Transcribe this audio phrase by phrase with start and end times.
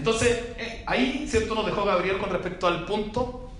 [0.00, 1.54] Entonces, eh, ahí, ¿cierto?
[1.54, 3.50] Nos dejó Gabriel con respecto al punto.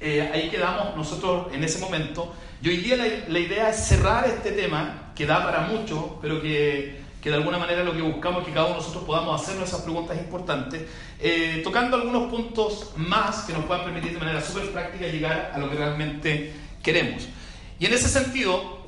[0.00, 2.32] Eh, ahí quedamos nosotros en ese momento.
[2.62, 6.98] Y hoy día la, idea es cerrar este tema, que da para mucho, pero que,
[7.20, 9.68] que, de alguna manera lo que buscamos es que cada uno de nosotros podamos hacernos
[9.68, 10.80] esas preguntas importantes,
[11.20, 15.58] eh, tocando algunos puntos más que nos puedan permitir de manera súper práctica llegar a
[15.58, 17.28] lo que realmente queremos.
[17.78, 18.78] Y en ese sentido,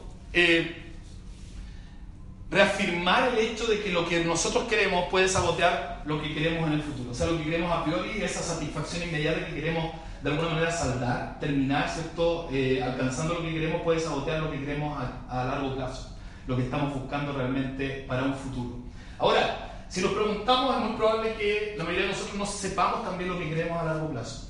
[2.51, 6.75] reafirmar el hecho de que lo que nosotros queremos puede sabotear lo que queremos en
[6.75, 7.11] el futuro.
[7.11, 10.71] O sea, lo que queremos a priori, esa satisfacción inmediata que queremos de alguna manera
[10.71, 12.49] saldar, terminar, ¿cierto?
[12.51, 16.57] Eh, alcanzando lo que queremos puede sabotear lo que queremos a, a, largo plazo, lo
[16.57, 18.79] que estamos buscando realmente para un futuro.
[19.19, 23.31] Ahora, si nos preguntamos, es muy probable que la mayoría de nosotros no sepamos también
[23.31, 24.49] lo que queremos a largo plazo.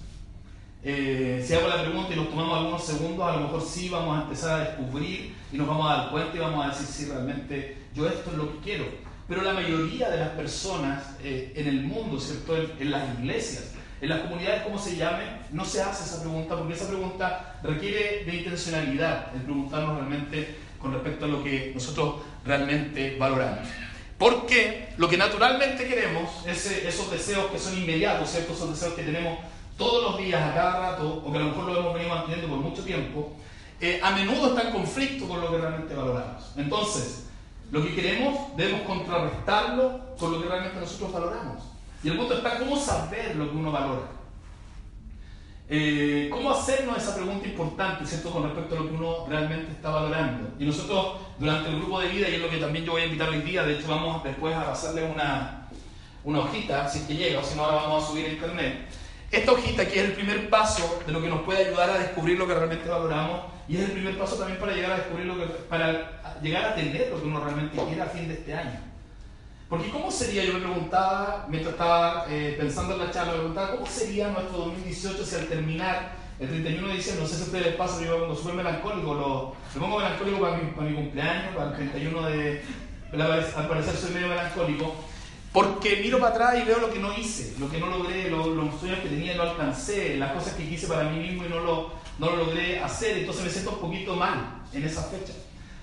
[0.83, 4.19] Eh, si hago la pregunta y nos tomamos algunos segundos, a lo mejor sí vamos
[4.19, 7.05] a empezar a descubrir y nos vamos a dar cuenta y vamos a decir si
[7.07, 8.85] realmente yo esto es lo que quiero.
[9.29, 12.57] Pero la mayoría de las personas eh, en el mundo, ¿cierto?
[12.57, 16.75] En, las iglesias, en las comunidades, como se llame, no se hace esa pregunta porque
[16.75, 23.17] esa pregunta requiere de intencionalidad, el preguntarnos realmente con respecto a lo que nosotros realmente
[23.19, 23.69] valoramos.
[24.17, 28.53] Porque lo que naturalmente queremos, esos deseos que son inmediatos, ¿cierto?
[28.53, 29.39] Esos deseos que tenemos
[29.77, 32.49] todos los días, a cada rato, o que a lo mejor lo hemos venido manteniendo
[32.49, 33.37] por mucho tiempo,
[33.81, 36.53] eh, a menudo está en conflicto con lo que realmente valoramos.
[36.57, 37.27] Entonces,
[37.71, 41.63] lo que queremos debemos contrarrestarlo con lo que realmente nosotros valoramos.
[42.03, 44.19] Y el punto está cómo saber lo que uno valora.
[45.71, 49.91] Eh, ¿Cómo hacernos esa pregunta importante, ¿cierto?, con respecto a lo que uno realmente está
[49.91, 50.49] valorando.
[50.59, 53.05] Y nosotros, durante el grupo de vida, y es lo que también yo voy a
[53.05, 55.69] invitar hoy día, de hecho vamos después a pasarle una,
[56.25, 58.89] una hojita, si es que llega, o si no ahora vamos a subir a internet,
[59.31, 62.39] esta hojita que es el primer paso de lo que nos puede ayudar a descubrir
[62.39, 65.37] lo que realmente valoramos y es el primer paso también para llegar a descubrir lo
[65.37, 68.81] que, para llegar a tener lo que uno realmente quiere a fin de este año.
[69.69, 73.73] Porque ¿cómo sería, yo me preguntaba, mientras estaba eh, pensando en la charla, me preguntaba,
[73.73, 77.45] ¿cómo sería nuestro 2018 si al terminar el 31 de diciembre, no sé si a
[77.45, 80.97] ustedes les pasa, yo pongo súper melancólico, lo, me pongo melancólico para mi, para mi
[80.97, 82.63] cumpleaños, para el 31 de,
[83.13, 84.95] al parecer soy medio melancólico,
[85.53, 88.47] porque miro para atrás y veo lo que no hice, lo que no logré, los,
[88.79, 91.61] sueños que tenía y no alcancé, las cosas que quise para mí mismo y no
[91.61, 95.33] lo, no lo logré hacer, entonces me siento un poquito mal en esa fecha.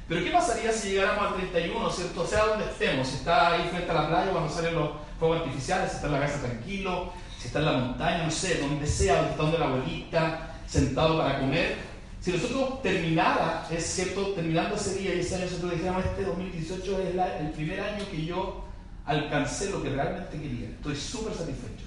[0.08, 2.28] Pero ¿qué pasaría si llegáramos al 31, ¿cierto?
[2.28, 4.90] Sea donde estemos, si está ahí frente a la playa cuando salen los
[5.20, 8.60] fuegos artificiales, si está en la casa tranquilo, si está en la montaña, no sé,
[8.60, 11.78] donde sea, donde está donde la abuelita, sentado para comer.
[12.22, 17.02] Si nosotros terminara, es cierto, terminando ese día y ese año, nosotros dijéramos, este 2018
[17.02, 18.64] es el primer año que yo
[19.06, 21.86] alcancé lo que realmente quería, estoy súper satisfecho,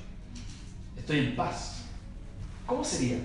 [0.96, 1.82] estoy en paz.
[2.66, 3.18] ¿Cómo sería?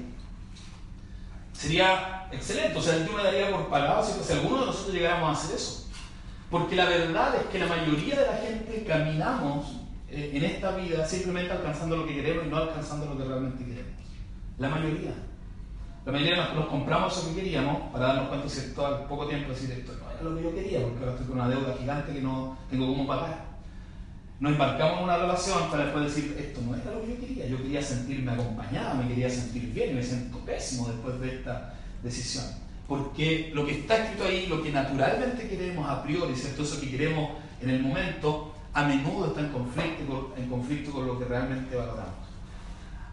[1.51, 5.41] Sería excelente, o sea, yo me daría por pagado si alguno de nosotros llegáramos a
[5.41, 5.87] hacer eso.
[6.49, 9.73] Porque la verdad es que la mayoría de la gente caminamos
[10.09, 13.65] eh, en esta vida simplemente alcanzando lo que queremos y no alcanzando lo que realmente
[13.65, 13.93] queremos.
[14.57, 15.13] La mayoría.
[16.05, 18.85] La mayoría nos, nos compramos lo que queríamos para darnos cuenta, ¿cierto?
[18.85, 21.39] Al poco tiempo decir esto no era lo que yo quería, porque ahora estoy con
[21.39, 23.52] una deuda gigante que no tengo cómo pagar
[24.39, 27.47] nos embarcamos en una relación para después decir, esto no era lo que yo quería,
[27.47, 31.75] yo quería sentirme acompañado, me quería sentir bien y me siento pésimo después de esta
[32.01, 32.45] decisión.
[32.87, 36.63] Porque lo que está escrito ahí, lo que naturalmente queremos a priori, ¿cierto?
[36.63, 39.49] eso que queremos en el momento, a menudo está en
[40.49, 42.13] conflicto, con lo que realmente valoramos.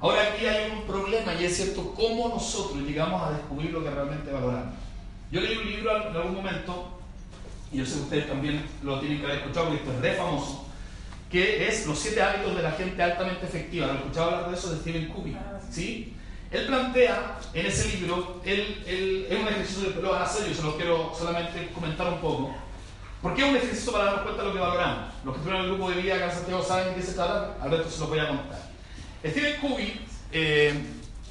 [0.01, 3.91] Ahora aquí hay un problema y es cierto cómo nosotros llegamos a descubrir lo que
[3.91, 4.75] realmente valoramos.
[5.31, 6.99] Yo leí un libro en algún momento,
[7.71, 10.67] y yo sé que ustedes también lo tienen que haber escuchado porque es re famoso,
[11.31, 13.89] que es Los siete hábitos de la gente altamente efectiva.
[13.89, 15.37] ¿Han escuchado hablar de eso de Stephen Covey?
[15.71, 16.17] ¿Sí?
[16.51, 18.83] Él plantea en ese libro, él,
[19.31, 22.19] es un ejercicio que lo van a hacer, yo se lo quiero solamente comentar un
[22.19, 22.53] poco.
[23.23, 25.15] Porque es un ejercicio para darnos cuenta de lo que valoramos.
[25.25, 27.13] Los que estuvieron en el grupo de vida acá en Santiago saben de qué se
[27.13, 28.71] trata, al resto se lo voy a contar.
[29.25, 30.01] Stephen Covey,
[30.33, 30.75] eh,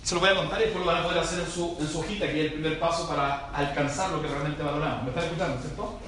[0.01, 1.87] se lo voy a contar y después lo van a poder hacer en su, en
[1.87, 5.03] su hojita, que es el primer paso para alcanzar lo que realmente valoramos.
[5.03, 5.99] ¿Me están escuchando, cierto?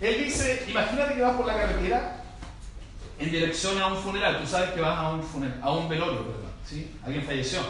[0.00, 2.17] Él dice, imagínate que vas por la carretera
[3.18, 4.40] en dirección a un funeral.
[4.40, 6.50] Tú sabes que vas a un, funeral, a un velorio, ¿verdad?
[6.64, 6.94] ¿Sí?
[7.04, 7.60] Alguien falleció.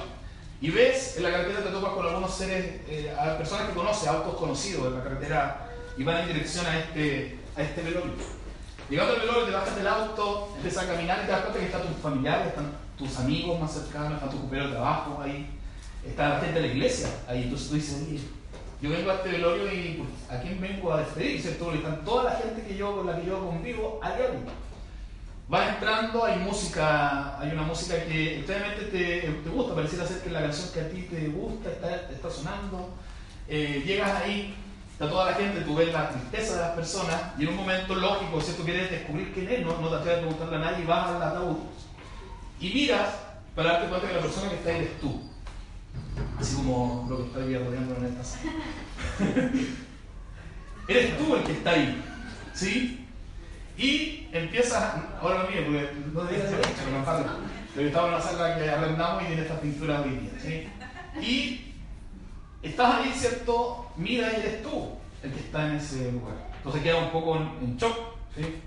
[0.61, 4.35] Y ves, en la carretera te topas con algunos seres, eh, personas que conoces, autos
[4.35, 8.13] conocidos en la carretera, y van en dirección a este, a este velorio.
[8.91, 11.67] Llegando al velorio, te bajas del auto, empiezas a caminar y te das cuenta que
[11.67, 15.47] están tus familiares, están tus amigos más cercanos, están tus compañeros de trabajo ahí,
[16.05, 17.43] está la gente de la iglesia ahí.
[17.45, 18.21] Entonces tú dices, oye,
[18.81, 21.41] yo vengo a este velorio y pues, ¿a quién vengo a despedir?
[21.41, 21.73] ¿Cierto?
[21.73, 24.31] Están toda la gente que yo, con la que yo convivo allá
[25.49, 30.29] Vas entrando, hay música, hay una música que extremadamente te, te, gusta, pareciera ser que
[30.29, 32.95] la canción que a ti te gusta está, está sonando.
[33.49, 34.55] Eh, llegas ahí,
[34.93, 37.95] está toda la gente, tú ves la tristeza de las personas y en un momento
[37.95, 38.63] lógico, ¿cierto?
[38.63, 41.57] Quieres descubrir quién es, no, no te atreves a preguntarle a nadie vas al ataúd
[42.61, 43.09] y miras
[43.55, 45.23] para darte cuenta que la persona que está ahí eres tú.
[46.39, 48.53] Así como lo que está ahí en esta sala.
[50.89, 52.05] eres tú el que está ahí.
[52.53, 53.08] ¿Sí?
[53.79, 57.37] Y empiezas, ahora no mío, porque no digas eso, pero no falta.
[57.75, 60.33] Pero estaba en una sala que arrendamos y tiene esta pintura hoy día.
[60.43, 60.69] ¿sí?
[61.25, 61.75] Y
[62.61, 63.93] estás ahí, ¿cierto?
[63.97, 64.91] Mira y eres tú
[65.23, 66.51] el que está en ese lugar.
[66.57, 67.97] Entonces queda un poco en, shock.
[68.37, 68.61] ¿sí?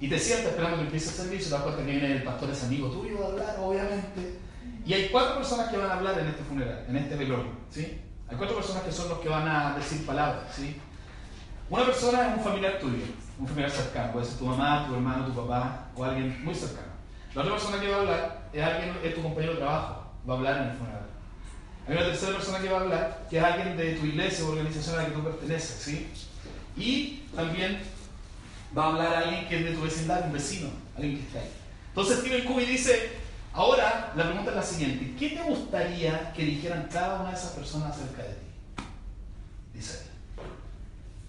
[0.00, 2.50] Y te sientas esperando que empiece el servicio, te das cuenta que viene el pastor,
[2.50, 4.38] es amigo tuyo, a hablar, obviamente.
[4.84, 7.52] Y hay cuatro personas que van a hablar en este funeral, en este velorio.
[7.70, 8.00] ¿sí?
[8.28, 10.42] Hay cuatro personas que son los que van a decir palabras.
[10.56, 10.76] ¿sí?
[11.70, 13.04] Una persona es un familiar tuyo,
[13.38, 16.88] un familiar cercano, puede ser tu mamá, tu hermano, tu papá o alguien muy cercano.
[17.34, 20.34] La otra persona que va a hablar es alguien, es tu compañero de trabajo, va
[20.34, 21.06] a hablar en el funeral.
[21.86, 24.48] Hay una tercera persona que va a hablar, que es alguien de tu iglesia o
[24.48, 26.08] organización a la que tú perteneces, ¿sí?
[26.76, 27.80] Y también
[28.76, 31.50] va a hablar alguien que es de tu vecindad, un vecino, alguien que está ahí.
[31.88, 33.12] Entonces Stephen Covey dice,
[33.52, 37.52] ahora la pregunta es la siguiente, ¿qué te gustaría que dijeran cada una de esas
[37.52, 38.46] personas acerca de ti?
[39.74, 40.44] Dice él.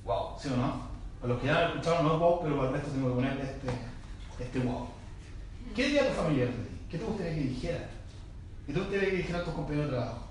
[0.04, 0.89] Wow, ¿sí o no?
[1.20, 4.44] Para los que ya escucharon, no wow, pero para el resto tengo que ponerle este,
[4.44, 4.88] este wow.
[5.76, 6.58] ¿Qué diría tu familia de ti?
[6.90, 7.84] ¿Qué te gustaría que dijeran?
[8.66, 10.28] ¿Qué te gustaría que dijeran tus compañeros de trabajo?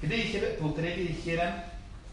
[0.00, 1.64] ¿Qué te, gustaría que dijeran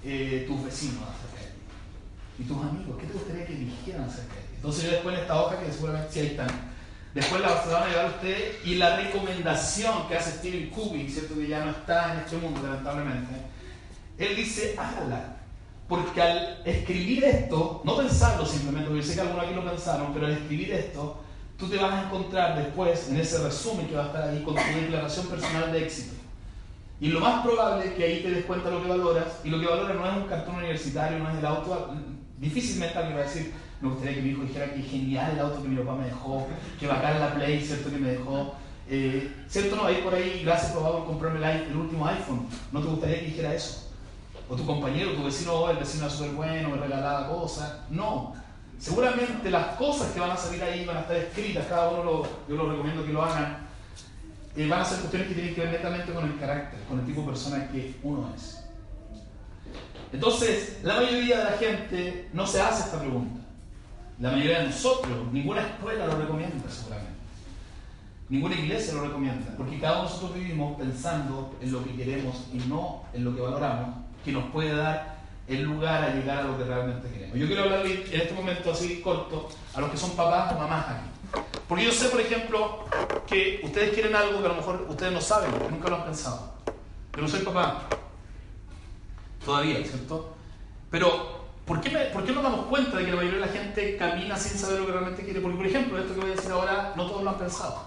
[0.03, 2.39] eh, tus vecinos acerca de ti?
[2.39, 4.53] Y tus amigos, ¿qué te gustaría que dijeran acerca de ti?
[4.55, 6.49] Entonces yo después en esta hoja, que seguramente sí ahí están,
[7.13, 11.35] después la van a llevar a ustedes y la recomendación que hace Stephen Covey, ¿cierto?
[11.35, 13.35] que ya no está en este mundo lamentablemente,
[14.17, 15.42] él dice, hágala.
[15.87, 20.27] Porque al escribir esto, no pensarlo simplemente, porque sé que algunos aquí lo pensaron, pero
[20.27, 21.17] al escribir esto,
[21.57, 24.55] tú te vas a encontrar después en ese resumen que va a estar ahí con
[24.55, 26.13] tu declaración personal de éxito.
[26.99, 29.59] Y lo más probable es que ahí te des cuenta lo que valoras, y lo
[29.59, 31.93] que valoras no es un cartón universitario, no es el auto.
[32.37, 35.61] Difícilmente alguien va a decir, me gustaría que mi hijo dijera que genial el auto
[35.61, 36.47] que mi papá me dejó,
[36.79, 37.89] que bacán la Play, ¿cierto?
[37.89, 38.53] Que me dejó.
[38.89, 39.75] Eh, ¿Cierto?
[39.75, 42.47] No, ahí por ahí, gracias por comprarme el, último iPhone.
[42.71, 43.82] ¿No te gustaría que dijera eso?
[44.49, 47.79] O tu compañero, tu vecino, el vecino es súper bueno, me regalaba cosas.
[47.89, 48.33] No.
[48.77, 52.23] Seguramente las cosas que van a salir ahí van a estar escritas, cada uno lo,
[52.49, 53.63] yo lo recomiendo que lo hagan
[54.55, 57.05] eh, van a ser cuestiones que tienen que ver netamente con el carácter, con el
[57.05, 58.63] tipo de persona que uno es.
[60.11, 63.41] Entonces, la mayoría de la gente no se hace esta pregunta.
[64.19, 67.13] La mayoría de nosotros, ninguna escuela lo recomienda seguramente.
[68.29, 72.47] Ninguna iglesia lo recomienda, porque cada uno de nosotros vivimos pensando en lo que queremos
[72.53, 75.13] y no en lo que valoramos, que nos puede dar
[75.47, 77.37] el lugar a llegar a lo que realmente queremos.
[77.37, 80.85] Yo quiero hablarle en este momento así corto a los que son papás o mamás
[80.87, 81.43] aquí.
[81.67, 82.85] Porque yo sé, por ejemplo,
[83.27, 86.05] que ustedes quieren algo que a lo mejor ustedes no saben, porque nunca lo han
[86.05, 86.53] pensado.
[87.15, 87.83] Yo no soy papá.
[89.43, 90.35] Todavía, ¿cierto?
[90.89, 93.97] Pero, ¿por qué, ¿por qué nos damos cuenta de que la mayoría de la gente
[93.97, 95.41] camina sin saber lo que realmente quiere?
[95.41, 97.83] Porque, por ejemplo, esto que voy a decir ahora, no todos lo han pensado.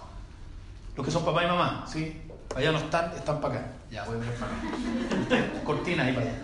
[0.95, 2.21] Los que son papá y mamá, ¿sí?
[2.55, 3.67] Allá no están, están para acá.
[3.91, 5.63] Ya, voy a para acá.
[5.63, 6.39] Cortina ahí para allá.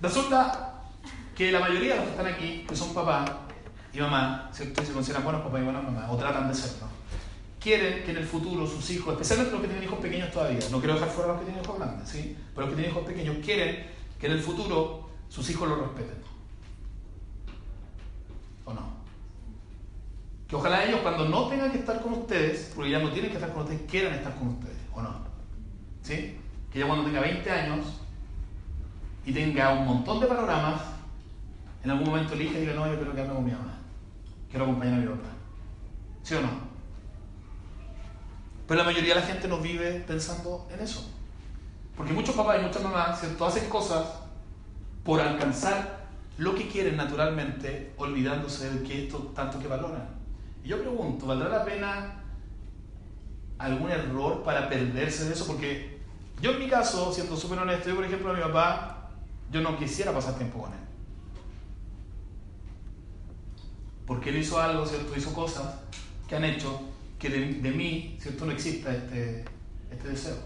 [0.00, 0.74] Resulta
[1.34, 3.30] que la mayoría de los que están aquí, que son papás,
[3.94, 4.84] y mamá, ¿cierto?
[4.84, 6.88] se consideran buenos papás y buenas mamás, o tratan de serlo,
[7.60, 10.78] quieren que en el futuro sus hijos, especialmente los que tienen hijos pequeños todavía, no
[10.78, 12.36] quiero dejar fuera a los que tienen hijos grandes, ¿sí?
[12.54, 13.86] pero los que tienen hijos pequeños quieren
[14.20, 16.18] que en el futuro sus hijos los respeten.
[18.64, 18.93] ¿O no?
[20.48, 23.36] Que ojalá ellos cuando no tengan que estar con ustedes, porque ya no tienen que
[23.36, 25.14] estar con ustedes, quieran estar con ustedes, ¿o no?
[26.02, 26.38] ¿Sí?
[26.72, 28.00] Que ya cuando tenga 20 años
[29.24, 30.80] y tenga un montón de panoramas,
[31.82, 33.74] en algún momento elige y diga, no, yo quiero quedarme con mi mamá
[34.54, 35.30] quiero acompañar a mi papá.
[36.22, 36.48] ¿Sí o no?
[38.68, 41.10] Pero la mayoría de la gente no vive pensando en eso.
[41.96, 43.44] Porque muchos papás y muchas mamás ¿cierto?
[43.46, 44.06] hacen cosas
[45.02, 46.06] por alcanzar
[46.38, 50.08] lo que quieren naturalmente, olvidándose de que esto tanto que valoran.
[50.64, 52.24] Y yo pregunto, ¿valdrá la pena
[53.58, 55.46] algún error para perderse de eso?
[55.46, 56.00] Porque
[56.40, 59.10] yo en mi caso, siendo súper honesto, yo por ejemplo a mi papá,
[59.52, 60.84] yo no quisiera pasar tiempo con él.
[64.06, 65.16] porque él hizo algo, ¿cierto?
[65.16, 65.76] Hizo cosas
[66.28, 66.80] que han hecho
[67.18, 68.44] que de, mí, ¿cierto?
[68.44, 69.44] No exista este,
[69.90, 70.36] este deseo.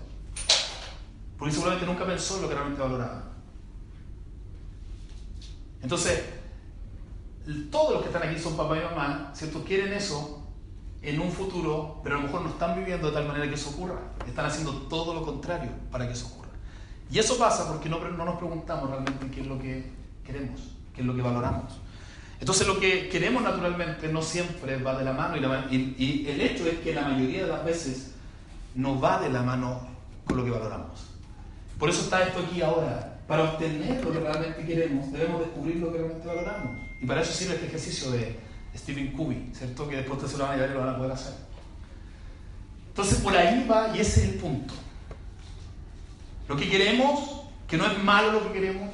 [1.37, 3.25] Porque seguramente nunca pensó en lo que realmente valoraba.
[5.83, 6.23] Entonces,
[7.71, 9.65] todos los que están aquí son papá y mamá, ¿cierto?
[9.65, 10.47] Quieren eso
[11.01, 13.71] en un futuro, pero a lo mejor no están viviendo de tal manera que eso
[13.71, 14.01] ocurra.
[14.27, 16.51] Están haciendo todo lo contrario para que eso ocurra.
[17.11, 19.91] Y eso pasa porque no, no nos preguntamos realmente qué es lo que
[20.25, 20.61] queremos,
[20.95, 21.73] qué es lo que valoramos.
[22.41, 25.37] Entonces lo que queremos naturalmente no siempre va de la mano
[25.71, 28.13] y, y, el hecho es que la mayoría de las veces
[28.75, 29.81] no va de la mano
[30.25, 31.07] con lo que valoramos.
[31.79, 33.15] Por eso está esto aquí ahora.
[33.27, 36.88] Para obtener lo que realmente queremos, debemos descubrir lo que realmente valoramos.
[37.01, 38.39] Y para eso sirve este ejercicio de
[38.77, 39.89] Stephen Covey, ¿cierto?
[39.89, 41.35] Que después ustedes se lo van a llevar y lo van a poder hacer.
[42.89, 44.75] Entonces por ahí va y ese es el punto.
[46.49, 48.91] Lo que queremos, que no es malo lo que queremos,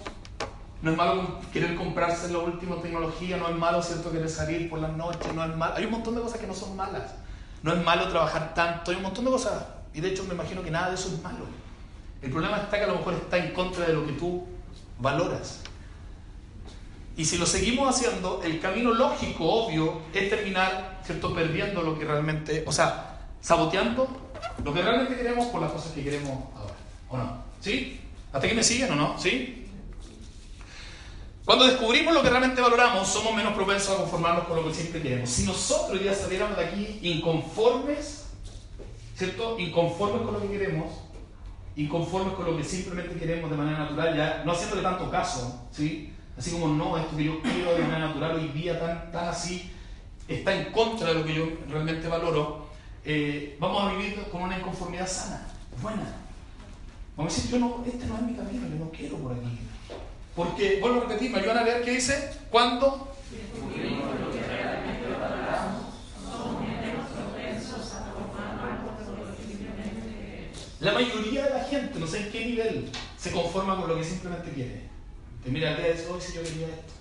[0.82, 4.80] no es malo querer comprarse la última tecnología, no es malo, ¿cierto?, querer salir por
[4.80, 5.74] las noches, no es malo.
[5.76, 7.14] Hay un montón de cosas que no son malas.
[7.62, 9.64] No es malo trabajar tanto, hay un montón de cosas.
[9.94, 11.46] Y de hecho me imagino que nada de eso es malo.
[12.20, 14.44] El problema está que a lo mejor está en contra de lo que tú
[14.98, 15.62] valoras.
[17.16, 22.04] Y si lo seguimos haciendo, el camino lógico, obvio, es terminar, ¿cierto?, perdiendo lo que
[22.04, 24.08] realmente, o sea, saboteando
[24.64, 26.74] lo que realmente queremos por las cosas que queremos ahora.
[27.10, 27.44] ¿O no?
[27.60, 28.00] ¿Sí?
[28.32, 29.18] ¿Hasta aquí me siguen o no?
[29.18, 29.68] ¿Sí?
[31.44, 35.02] Cuando descubrimos lo que realmente valoramos, somos menos propensos a conformarnos con lo que siempre
[35.02, 35.28] queremos.
[35.28, 38.24] Si nosotros día saliéramos de aquí inconformes,
[39.14, 39.58] ¿cierto?
[39.58, 40.90] Inconformes con lo que queremos,
[41.76, 46.13] inconformes con lo que simplemente queremos de manera natural, ya no haciéndole tanto caso, ¿sí?
[46.36, 49.70] Así como no, esto que yo quiero de manera natural hoy día tan, tan así
[50.26, 52.66] está en contra de lo que yo realmente valoro,
[53.04, 55.46] eh, vamos a vivir con una inconformidad sana,
[55.80, 56.16] buena.
[57.16, 59.58] Vamos a decir, yo no, este no es mi camino, yo no quiero por aquí.
[60.34, 63.14] Porque, vuelvo a repetir, me ayudan a leer qué dice, cuando
[70.80, 74.04] La mayoría de la gente, no sé en qué nivel, se conforma con lo que
[74.04, 74.93] simplemente quiere.
[75.44, 76.92] Te mira a eso, hoy si yo quería esto.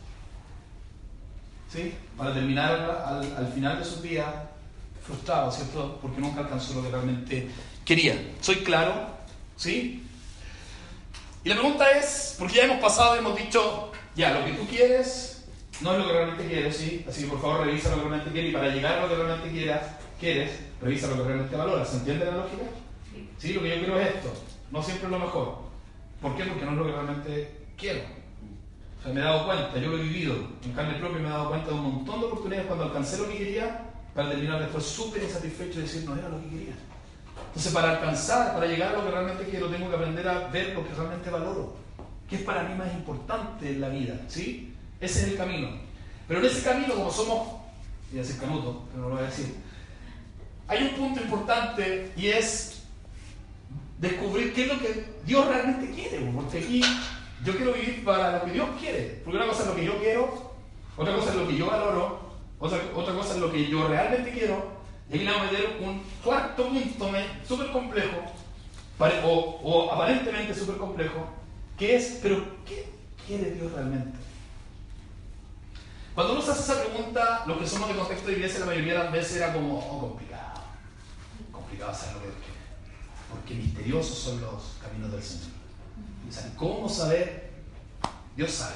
[1.71, 1.93] ¿Sí?
[2.17, 2.73] Para terminar
[3.07, 4.27] al, al final de sus días
[5.05, 5.97] frustrado, ¿cierto?
[6.01, 7.47] Porque nunca alcanzó lo que realmente
[7.85, 8.15] quería.
[8.41, 9.07] ¿Soy claro?
[9.55, 10.03] ¿Sí?
[11.43, 14.67] Y la pregunta es, porque ya hemos pasado y hemos dicho, ya, lo que tú
[14.67, 15.45] quieres
[15.81, 17.05] no es lo que realmente quieres, ¿sí?
[17.07, 19.15] Así que por favor revisa lo que realmente quieres y para llegar a lo que
[19.15, 19.81] realmente quieras,
[20.19, 21.89] quieres, revisa lo que realmente valoras.
[21.89, 22.63] ¿Se entiende la lógica?
[23.39, 23.53] Sí.
[23.53, 24.33] Lo que yo quiero es esto,
[24.71, 25.57] no siempre es lo mejor.
[26.21, 26.43] ¿Por qué?
[26.45, 28.22] Porque no es lo que realmente quiero.
[29.05, 31.67] Me he dado cuenta, yo lo he vivido en carne propia, me he dado cuenta
[31.67, 33.81] de un montón de oportunidades cuando alcancé lo que quería,
[34.15, 36.73] para terminar después súper insatisfecho y decir, no era lo que quería.
[37.47, 40.73] Entonces, para alcanzar, para llegar a lo que realmente quiero, tengo que aprender a ver
[40.73, 41.75] lo que realmente valoro,
[42.29, 44.73] que es para mí más importante en la vida, ¿sí?
[45.01, 45.69] Ese es el camino.
[46.27, 47.47] Pero en ese camino, como somos,
[48.13, 49.55] y a decir canuto, pero no lo voy a decir,
[50.67, 52.83] hay un punto importante y es
[53.99, 56.81] descubrir qué es lo que Dios realmente quiere, porque aquí
[57.43, 59.99] yo quiero vivir para lo que Dios quiere, porque una cosa es lo que yo
[59.99, 60.53] quiero,
[60.95, 62.19] otra cosa es lo que yo valoro,
[62.59, 64.71] otra, otra cosa es lo que yo realmente quiero,
[65.09, 67.11] y aquí le vamos a meter un cuarto punto
[67.47, 68.17] súper complejo,
[69.25, 71.27] o, aparentemente súper complejo,
[71.77, 72.87] que es, pero ¿qué
[73.27, 74.17] quiere Dios realmente?
[76.15, 78.93] Cuando uno se hace esa pregunta, los que somos de contexto de iglesia la mayoría
[78.93, 80.61] de las veces era como, oh, complicado,
[81.51, 82.59] complicado saber lo que Dios quiere,
[83.31, 85.52] porque misteriosos son los caminos del Señor.
[86.29, 87.51] Sea, ¿cómo saber?
[88.35, 88.75] Dios sabe,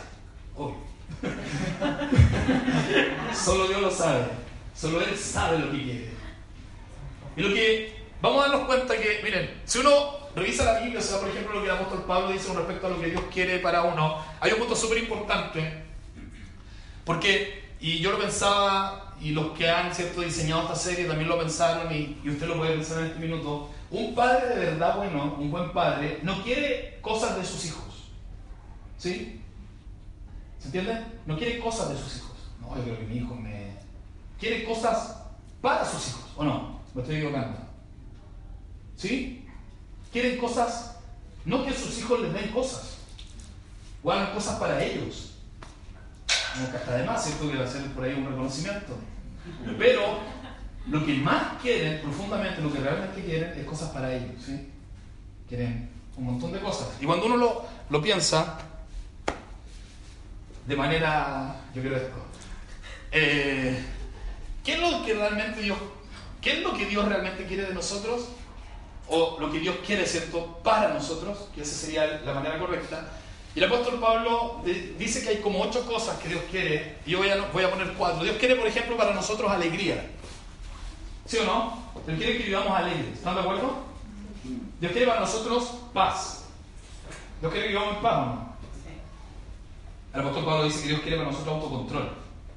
[0.55, 0.87] obvio.
[3.33, 4.25] Solo Dios lo sabe,
[4.75, 6.09] solo Él sabe lo que quiere.
[7.35, 11.01] Y lo que vamos a darnos cuenta que, miren, si uno revisa la Biblia, o
[11.01, 13.23] sea, por ejemplo, lo que el apóstol Pablo dice con respecto a lo que Dios
[13.33, 15.83] quiere para uno, hay un punto súper importante,
[17.05, 21.39] porque, y yo lo pensaba, y los que han cierto, diseñado esta serie también lo
[21.39, 25.35] pensaron, y, y usted lo puede pensar en este minuto, un padre de verdad bueno,
[25.39, 28.09] un buen padre, no quiere cosas de sus hijos.
[28.97, 29.41] ¿Sí?
[30.59, 31.05] ¿Se entiende?
[31.25, 32.37] No quiere cosas de sus hijos.
[32.59, 33.77] No, yo creo que mi hijo me...
[34.39, 35.17] Quiere cosas
[35.61, 36.79] para sus hijos, ¿o no?
[36.93, 37.59] Me estoy equivocando.
[38.95, 39.45] ¿Sí?
[40.11, 40.97] Quieren cosas,
[41.45, 42.97] no que sus hijos les den cosas,
[44.03, 45.35] o hagan cosas para ellos.
[46.53, 47.51] Como que hasta además, ¿cierto?
[47.51, 48.97] Que hacer por ahí un reconocimiento.
[49.77, 50.19] Pero
[50.89, 54.41] lo que más quieren, profundamente, lo que realmente quieren, es cosas para ellos.
[54.45, 54.69] ¿sí?
[55.47, 56.89] Quieren un montón de cosas.
[57.01, 58.57] Y cuando uno lo, lo piensa
[60.65, 62.17] de manera, yo quiero esto,
[63.11, 63.83] eh,
[64.63, 65.77] ¿qué es lo que realmente Dios
[66.41, 68.29] ¿Qué es lo que Dios realmente quiere de nosotros?
[69.09, 73.05] O lo que Dios quiere, ¿cierto?, para nosotros, que esa sería la manera correcta.
[73.55, 74.61] Y el apóstol Pablo
[74.97, 77.71] dice que hay como ocho cosas que Dios quiere, y yo voy a, voy a
[77.71, 78.23] poner cuatro.
[78.23, 80.09] Dios quiere, por ejemplo, para nosotros alegría.
[81.27, 81.77] ¿Sí o no?
[82.05, 83.13] Dios quiere que vivamos alegres.
[83.13, 83.75] ¿Están de acuerdo?
[84.79, 86.45] Dios quiere para nosotros paz.
[87.41, 88.47] Dios quiere que vivamos en paz, ¿o no?
[90.13, 92.09] El apóstol Pablo dice que Dios quiere para nosotros autocontrol.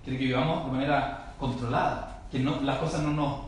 [0.05, 3.41] quiere que vivamos de manera controlada, que no, las cosas no nos...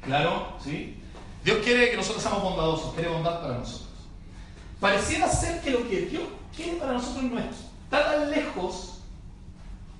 [0.00, 0.98] Claro, ¿sí?
[1.44, 3.88] Dios quiere que nosotros seamos bondadosos, quiere bondad para nosotros.
[4.80, 6.24] Pareciera ser que lo que Dios
[6.56, 8.91] quiere para nosotros no está tan lejos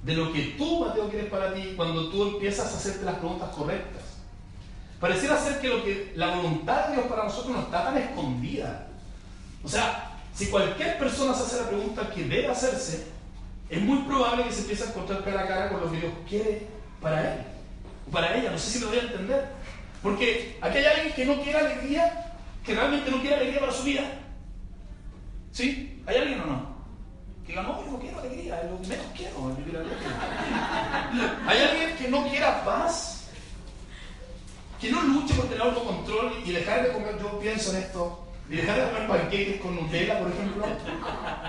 [0.02, 3.50] de lo que tú, Mateo, quieres para ti cuando tú empiezas a hacerte las preguntas
[3.50, 4.02] correctas.
[5.00, 8.88] Pareciera ser que, lo que la voluntad de Dios para nosotros no está tan escondida.
[9.64, 13.06] O sea, si cualquier persona se hace la pregunta que debe hacerse,
[13.68, 16.12] es muy probable que se empiece a encontrar cara a cara con lo que Dios
[16.28, 16.66] quiere
[17.00, 17.40] para él
[18.08, 18.50] o para ella.
[18.50, 19.48] No sé si lo voy a entender.
[20.02, 23.84] Porque aquí hay alguien que no quiere alegría, que realmente no quiere alegría para su
[23.84, 24.02] vida.
[25.52, 26.02] ¿Sí?
[26.06, 26.71] ¿Hay alguien o no?
[27.46, 31.38] Que diga, no, yo no quiero alegría, es lo menos quiero vivir alegría.
[31.46, 33.24] ¿Hay alguien que no quiera paz?
[34.80, 38.56] Que no luche por tener autocontrol y dejar de comer, yo pienso en esto, y
[38.56, 40.64] dejar de comer panqueques con Nutella, por ejemplo.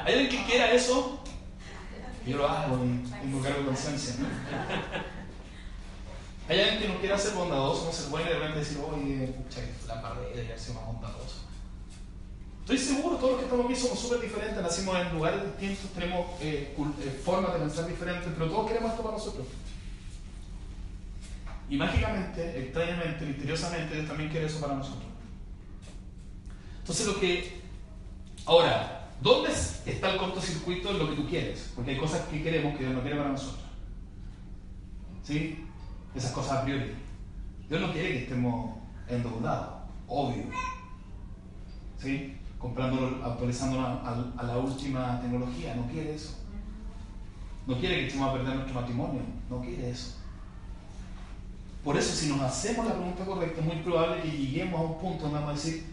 [0.06, 1.20] ¿Hay alguien que quiera eso?
[2.26, 4.16] Yo lo hago y tengo cargo de conciencia.
[6.50, 9.28] Hay alguien que no quiera ser bondadoso, no ser bueno y de repente decir, oye,
[9.28, 11.43] pucha, la parrilla y ser más bondadoso.
[12.64, 16.28] Estoy seguro, todos los que estamos aquí somos súper diferentes, nacimos en lugares distintos, tenemos
[16.40, 19.48] eh, eh, formas de pensar diferentes, pero todos queremos esto para nosotros.
[21.70, 25.04] Y mágicamente, extrañamente, misteriosamente, Dios también quiere eso para nosotros.
[26.80, 27.62] Entonces lo que...
[28.46, 31.70] Ahora, ¿dónde está el cortocircuito en lo que tú quieres?
[31.76, 33.64] Porque hay cosas que queremos que Dios no quiere para nosotros.
[35.24, 35.66] ¿Sí?
[36.16, 36.94] Esas cosas a priori.
[37.68, 38.78] Dios no quiere que estemos
[39.10, 40.46] endeudados, obvio.
[42.02, 42.38] ¿Sí?
[42.64, 46.40] Comprando, actualizando a, la última tecnología, no quiere eso.
[47.68, 50.16] No quiere que estemos a perder nuestro matrimonio, no quiere eso.
[51.84, 54.98] Por eso, si nos hacemos la pregunta correcta, es muy probable que lleguemos a un
[54.98, 55.84] punto donde vamos a decir,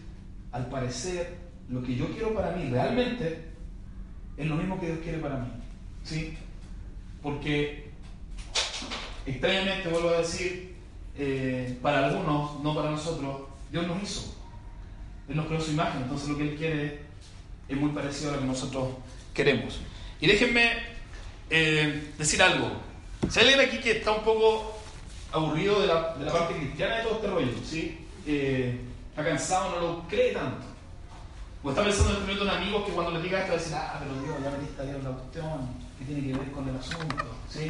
[0.53, 3.51] al parecer, lo que yo quiero para mí realmente
[4.37, 5.51] es lo mismo que Dios quiere para mí.
[6.05, 6.37] ¿Sí?
[7.21, 7.91] Porque,
[9.25, 10.73] extrañamente, vuelvo a decir,
[11.17, 14.40] eh, para algunos, no para nosotros, Dios nos hizo.
[15.31, 16.99] Él nos creó su imagen, entonces lo que Él quiere
[17.69, 18.89] es muy parecido a lo que nosotros
[19.33, 19.79] queremos.
[20.19, 20.73] Y déjenme
[21.49, 22.69] eh, decir algo.
[23.29, 24.77] Si alguien aquí que está un poco
[25.31, 28.05] aburrido de la, de la parte cristiana de todo este rollo, ¿sí?
[28.27, 28.77] Eh,
[29.09, 30.65] está cansado, no lo cree tanto.
[31.63, 34.21] O está pensando en tener un amigo que cuando le diga esto decir, ah, pero
[34.21, 37.67] Dios, ya me a Dios la cuestión, que tiene que ver con el asunto, ¿sí?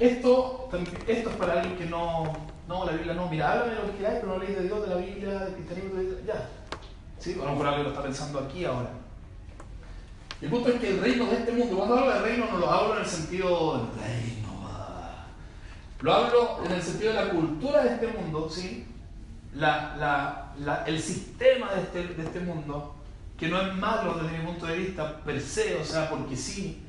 [0.00, 0.68] Esto,
[1.06, 4.18] esto es para alguien que no, no, la Biblia no, mira, háblame lo que quieras,
[4.20, 6.48] pero no leí de Dios, de la Biblia, del cristianismo, de, ya.
[7.18, 7.32] ¿Sí?
[7.40, 8.90] A lo mejor alguien lo está pensando aquí ahora.
[10.40, 12.70] El punto es que el reino de este mundo, cuando hablo de reino no lo
[12.70, 14.38] hablo en el sentido del reino
[16.00, 18.86] lo hablo en el sentido de la cultura de este mundo, ¿sí?
[20.86, 22.94] el sistema de este, de este mundo,
[23.36, 26.84] que no es malo desde mi punto de vista per se, o sea, porque sí.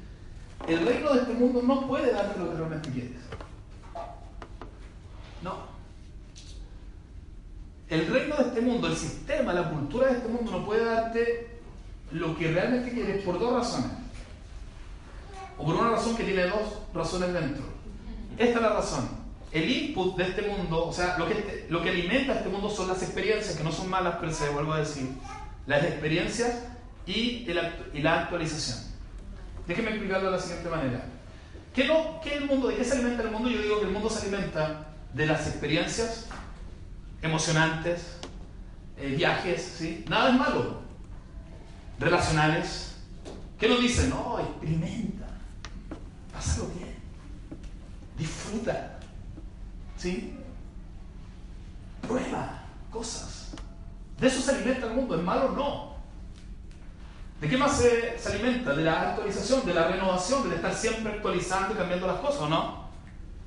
[0.67, 3.21] El reino de este mundo no puede darte lo que realmente quieres.
[5.41, 5.68] No.
[7.89, 11.59] El reino de este mundo, el sistema, la cultura de este mundo no puede darte
[12.11, 13.91] lo que realmente quieres por dos razones.
[15.57, 17.63] O por una razón que tiene dos razones dentro.
[18.37, 19.09] Esta es la razón.
[19.51, 22.69] El input de este mundo, o sea, lo que, este, lo que alimenta este mundo
[22.69, 25.09] son las experiencias, que no son malas pero se, vuelvo a decir.
[25.65, 26.63] Las experiencias
[27.07, 27.47] y,
[27.93, 28.89] y la actualización.
[29.67, 31.03] Déjenme explicarlo de la siguiente manera.
[31.73, 33.49] ¿Qué, no, ¿Qué el mundo, ¿De qué se alimenta el mundo?
[33.49, 36.27] Yo digo que el mundo se alimenta de las experiencias
[37.21, 38.17] emocionantes,
[38.97, 40.05] eh, viajes, ¿sí?
[40.09, 40.81] Nada es malo.
[41.99, 42.95] Relacionales.
[43.57, 44.09] ¿Qué nos dicen?
[44.09, 45.27] No, experimenta.
[46.33, 46.89] Pásalo bien
[48.19, 48.99] disfruta,
[49.97, 50.35] ¿sí?
[52.05, 53.51] Prueba cosas.
[54.19, 55.53] De eso se alimenta el mundo, ¿es malo?
[55.53, 55.99] No.
[57.39, 58.75] ¿De qué más se, alimenta?
[58.75, 62.49] De la actualización, de la renovación, de estar siempre actualizando y cambiando las cosas, ¿o
[62.49, 62.89] no?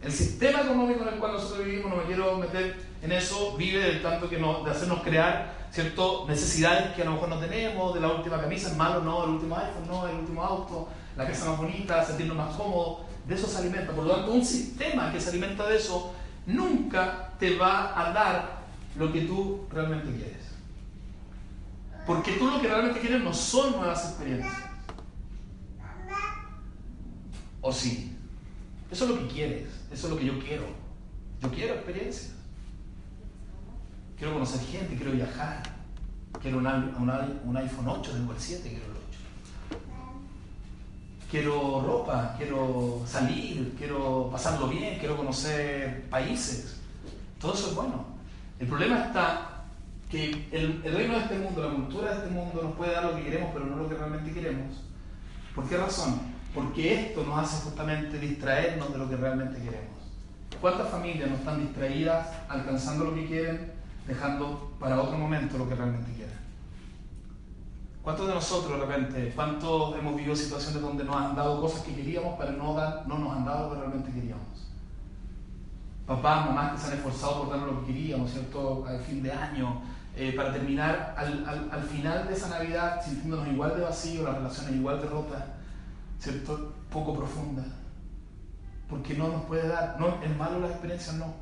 [0.00, 3.80] El sistema económico en el cual nosotros vivimos, no me quiero meter en eso, vive
[3.80, 8.00] del tanto que de hacernos crear ciertas necesidades que a lo mejor no tenemos, de
[8.00, 11.50] la última camisa, es malo, no, el último iPhone, no, el último auto, la casa
[11.50, 13.92] más bonita, sentirnos más cómodos, de eso se alimenta.
[13.92, 16.14] Por lo tanto, un sistema que se alimenta de eso
[16.46, 18.62] nunca te va a dar
[18.96, 20.42] lo que tú realmente quieres.
[22.06, 24.54] Porque tú lo que realmente quieres no son nuevas experiencias.
[27.60, 28.16] ¿O sí?
[28.90, 30.64] Eso es lo que quieres, eso es lo que yo quiero.
[31.40, 32.41] Yo quiero experiencias.
[34.22, 35.64] Quiero conocer gente, quiero viajar.
[36.40, 36.66] Quiero un,
[37.44, 38.84] un iPhone 8, tengo el 7, quiero
[41.28, 46.80] quiero ropa, quiero salir, quiero pasarlo bien, quiero conocer países.
[47.40, 48.04] Todo eso es bueno.
[48.60, 49.64] El problema está
[50.08, 53.16] que el, reino de este mundo, la cultura de este mundo nos puede dar lo
[53.16, 54.84] que queremos, pero no lo que realmente queremos.
[55.52, 56.20] ¿Por qué razón?
[56.54, 59.98] porque esto nos hace justamente distraernos de lo que realmente queremos.
[60.60, 65.74] ¿Cuántas familias no están distraídas alcanzando lo que quieren, dejando para otro momento lo que
[65.74, 66.42] realmente quieren?
[68.02, 71.94] ¿Cuántos de nosotros de repente, cuántos hemos vivido situaciones donde nos han dado cosas que
[71.94, 72.74] queríamos, pero no,
[73.06, 74.46] no nos han dado lo que realmente queríamos?
[76.06, 78.84] Papás, mamás que se han esforzado por darnos lo que queríamos, ¿cierto?
[78.88, 79.82] Al fin de año,
[80.16, 84.34] eh, para terminar al, al, al, final de esa Navidad sintiéndonos igual de vacío, las
[84.34, 85.44] relaciones igual de rotas,
[86.18, 86.74] ¿cierto?
[86.90, 87.66] Poco profundas.
[88.90, 91.41] Porque no nos puede dar, no, es malo las experiencias, no.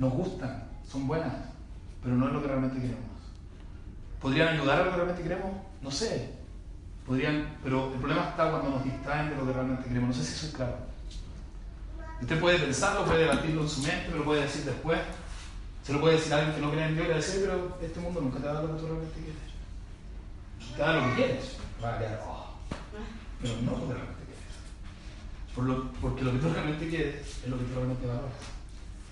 [0.00, 1.34] Nos gustan, son buenas,
[2.02, 3.04] pero no es lo que realmente queremos.
[4.18, 5.52] ¿Podrían ayudar a lo que realmente queremos?
[5.82, 6.32] No sé.
[7.06, 10.16] Podrían, pero el problema está cuando nos distraen de lo que realmente queremos.
[10.16, 10.78] No sé si soy claro.
[12.22, 15.00] Usted puede pensarlo, puede debatirlo en su mente, pero puede decir después.
[15.84, 17.78] Se lo puede decir a alguien que no cree en Dios y le decir, pero
[17.82, 20.76] este mundo nunca te da lo que tú realmente quieres.
[20.76, 21.56] Te da lo que quieres.
[21.84, 22.54] Va a quedar, oh.
[23.42, 25.92] Pero no lo que realmente quieres.
[26.00, 28.59] Porque lo que tú realmente quieres es lo que tú realmente valoras.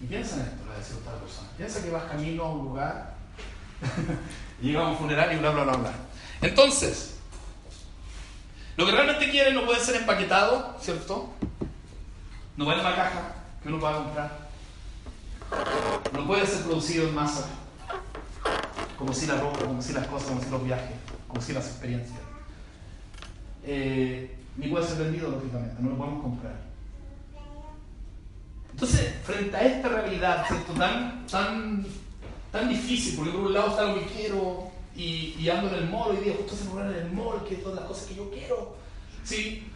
[0.01, 1.49] Y piensa en esto, le va a otra persona.
[1.57, 3.15] Piensa que vas camino a un lugar,
[4.61, 5.93] llega a un funeral y bla, bla, bla, bla.
[6.41, 7.17] Entonces,
[8.77, 11.31] lo que realmente quieres no puede ser empaquetado, ¿cierto?
[12.57, 14.49] No va en la caja que uno pueda comprar
[16.13, 17.47] no puede ser producido en masa,
[18.99, 21.67] como si la ropa, como si las cosas, como si los viajes, como si las
[21.67, 22.19] experiencias.
[23.65, 26.68] Eh, ni puede ser vendido, lógicamente, no lo podemos comprar.
[28.79, 30.47] Entonces, frente a esta realidad.
[30.79, 31.85] Tan, tan,
[32.53, 35.91] tan difícil, porque por un lado está lo que quiero y, y ando en el
[35.91, 38.15] mall, y digo, justo se me en el mall, que es todas las cosas que
[38.15, 38.77] yo quiero.
[39.25, 39.69] ¿sí?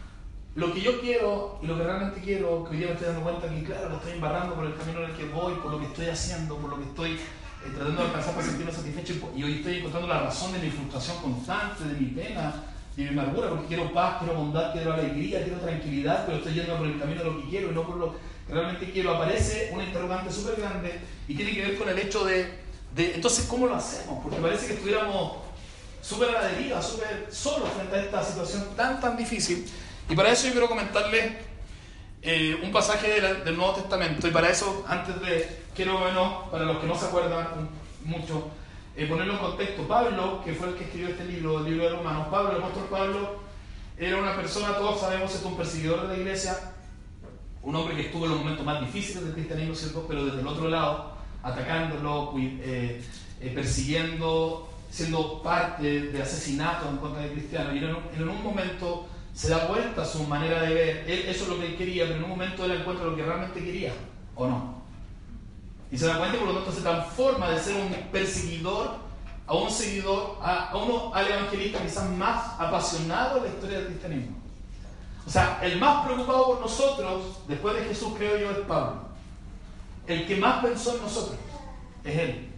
[0.55, 3.23] lo que yo quiero y lo que realmente quiero, que hoy día me estoy dando
[3.23, 5.79] cuenta que, claro, lo estoy embarrando por el camino en el que voy, por lo
[5.79, 9.45] que estoy haciendo, por lo que estoy eh, tratando de alcanzar para sentirme satisfecho y
[9.45, 12.55] hoy estoy encontrando la razón de mi frustración constante, de mi pena,
[12.97, 16.77] de mi amargura, porque quiero paz, quiero bondad, quiero alegría, quiero tranquilidad, pero estoy yendo
[16.77, 19.14] por el camino de lo que quiero y no por lo que realmente quiero.
[19.14, 22.48] Aparece una interrogante súper grande y tiene que ver con el hecho de,
[22.94, 24.22] de, entonces, ¿cómo lo hacemos?
[24.22, 25.38] Porque parece que estuviéramos
[26.02, 29.66] súper a la deriva, súper solos frente a esta situación tan, tan difícil.
[30.09, 31.33] Y para eso yo quiero comentarles
[32.22, 34.26] eh, un pasaje del Nuevo Testamento.
[34.26, 37.68] Y para eso, antes de, quiero, bueno, para los que no se acuerdan
[38.05, 38.50] mucho,
[38.96, 39.88] eh, ponerlo en contexto.
[39.88, 42.88] Pablo, que fue el que escribió este libro, el libro de Romanos, Pablo, el apóstol
[42.90, 43.40] Pablo,
[43.96, 46.59] era una persona, todos sabemos, es un perseguidor de la iglesia,
[47.62, 50.05] un hombre que estuvo en los momentos más difíciles del cristianismo, ¿cierto?
[50.09, 53.03] pero desde el otro lado, atacándolo, eh,
[53.55, 57.75] persiguiendo, siendo parte de asesinatos en contra de cristianos.
[57.75, 61.05] Y en un momento se da vuelta a su manera de ver.
[61.09, 63.64] Eso es lo que él quería, pero en un momento él encuentra lo que realmente
[63.64, 63.92] quería,
[64.35, 64.83] ¿o no?
[65.90, 68.96] Y se da cuenta y por lo tanto se transforma de ser un perseguidor
[69.46, 74.41] a un seguidor, a, uno al evangelista quizás más apasionado de la historia del cristianismo.
[75.26, 79.02] O sea, el más preocupado por nosotros, después de Jesús, creo yo, es Pablo.
[80.06, 81.38] El que más pensó en nosotros
[82.04, 82.48] es él.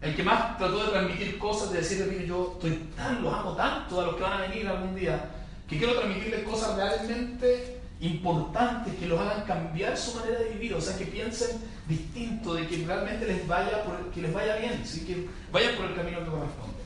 [0.00, 3.54] El que más trató de transmitir cosas, de decirle, mire, yo estoy tan, los amo
[3.54, 5.30] tanto a los que van a venir algún día,
[5.68, 10.80] que quiero transmitirles cosas realmente importantes que los hagan cambiar su manera de vivir, o
[10.80, 11.50] sea, que piensen
[11.86, 16.18] distinto, de que realmente les vaya, que les vaya bien, que vayan por el camino
[16.18, 16.82] que corresponde.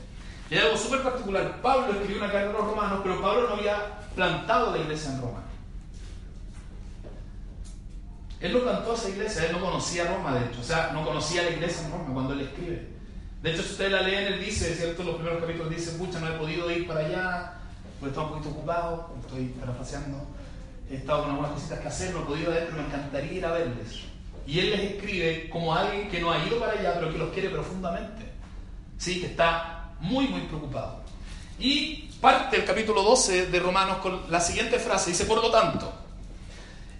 [0.51, 3.55] Y hay algo súper particular, Pablo escribió una carta a los romanos, pero Pablo no
[3.55, 5.43] había plantado la iglesia en Roma.
[8.41, 11.43] Él no plantó esa iglesia, él no conocía Roma, de hecho, o sea, no conocía
[11.43, 12.87] la iglesia en Roma cuando él escribe.
[13.41, 15.03] De hecho, si ustedes la leen, él dice, ¿cierto?
[15.03, 17.53] Los primeros capítulos dice, pucha, no he podido ir para allá,
[17.99, 20.27] porque estaba un poquito ocupado, estoy parafraseando,
[20.89, 23.45] he estado con algunas cositas que hacer, no he podido ver, pero me encantaría ir
[23.45, 24.01] a verles.
[24.45, 27.33] Y él les escribe como alguien que no ha ido para allá, pero que los
[27.33, 28.25] quiere profundamente.
[28.97, 29.19] ¿Sí?
[29.19, 31.01] Que está muy, muy preocupado.
[31.59, 35.11] Y parte el capítulo 12 de Romanos con la siguiente frase.
[35.11, 35.91] Dice, por lo tanto,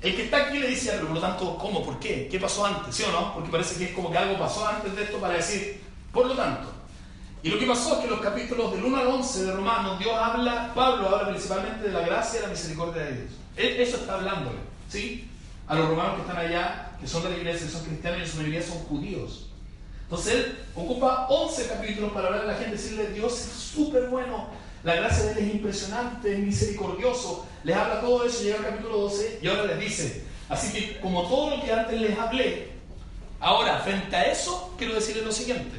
[0.01, 1.83] el que está aquí le dice, pero por lo tanto, ¿cómo?
[1.83, 2.27] ¿Por qué?
[2.29, 2.95] ¿Qué pasó antes?
[2.95, 3.33] ¿Sí o no?
[3.33, 6.35] Porque parece que es como que algo pasó antes de esto para decir, por lo
[6.35, 6.71] tanto.
[7.43, 9.99] Y lo que pasó es que en los capítulos del 1 al 11 de Romanos,
[9.99, 13.31] Dios habla, Pablo habla principalmente de la gracia y la misericordia de Dios.
[13.55, 14.57] eso está hablándole,
[14.89, 15.29] ¿sí?
[15.67, 18.23] A los romanos que están allá, que son de la iglesia, que son cristianos y
[18.23, 19.49] en su mayoría son judíos.
[20.03, 24.47] Entonces él ocupa 11 capítulos para hablar a la gente, decirle, Dios es súper bueno,
[24.83, 27.47] la gracia de Él es impresionante, es misericordioso.
[27.63, 31.23] Les habla todo eso, llega al capítulo 12 y ahora les dice, así que como
[31.27, 32.71] todo lo que antes les hablé,
[33.39, 35.77] ahora frente a eso quiero decirles lo siguiente.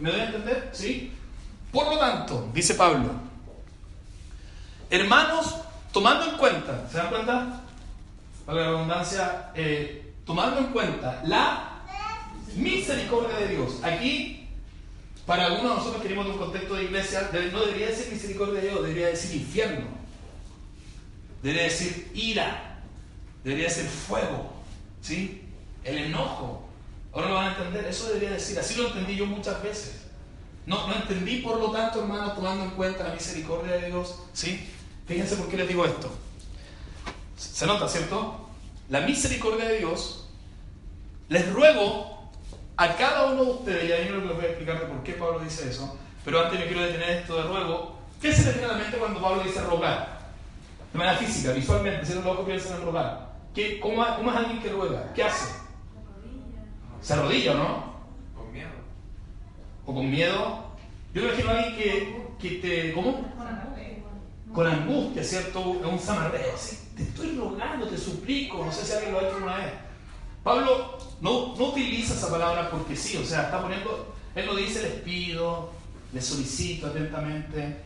[0.00, 0.70] ¿Me doy a entender?
[0.72, 1.12] ¿Sí?
[1.70, 3.10] Por lo tanto, dice Pablo,
[4.90, 5.56] hermanos,
[5.92, 7.62] tomando en cuenta, ¿se dan cuenta?
[8.44, 11.72] Para la redundancia, eh, tomando en cuenta la
[12.56, 13.82] misericordia de Dios.
[13.82, 14.41] Aquí
[15.26, 18.68] para algunos nosotros que venimos de un contexto de iglesia, no debería decir misericordia de
[18.68, 19.86] Dios, debería decir infierno.
[21.42, 22.80] Debería decir ira.
[23.44, 24.52] Debería decir fuego.
[25.00, 25.42] ¿Sí?
[25.84, 26.68] El enojo.
[27.12, 27.84] Ahora lo van a entender.
[27.86, 28.58] Eso debería decir.
[28.58, 30.02] Así lo entendí yo muchas veces.
[30.66, 34.16] No, no entendí, por lo tanto, hermanos, tomando en cuenta la misericordia de Dios.
[34.32, 34.68] ¿Sí?
[35.06, 36.10] Fíjense por qué les digo esto.
[37.36, 38.48] Se nota, ¿cierto?
[38.88, 40.28] La misericordia de Dios.
[41.28, 42.11] Les ruego
[42.82, 45.38] a cada uno de ustedes, y ahí no les voy a explicar por qué Pablo
[45.38, 47.96] dice eso, pero antes me quiero detener esto de ruego.
[48.20, 50.20] ¿Qué se le a la mente cuando Pablo dice rogar?
[50.92, 53.32] De manera física, visualmente, si los ojos piensan en rogar.
[53.54, 55.12] ¿Qué, cómo, ¿Cómo es alguien que ruega?
[55.14, 55.54] ¿Qué hace?
[57.00, 57.94] ¿Se arrodilla o no?
[58.34, 58.70] Con miedo.
[59.86, 60.64] ¿O con miedo?
[61.14, 62.92] Yo me imagino a alguien que, que te.
[62.92, 63.32] ¿Cómo?
[64.52, 65.76] Con angustia, ¿cierto?
[65.80, 66.54] Es un zamarreo.
[66.96, 68.64] Te estoy rogando, te suplico.
[68.64, 69.72] No sé si alguien lo ha hecho una vez.
[70.42, 74.82] Pablo no, no utiliza esa palabra porque sí, o sea, está poniendo, él lo dice,
[74.82, 75.70] les pido,
[76.12, 77.76] les solicito atentamente.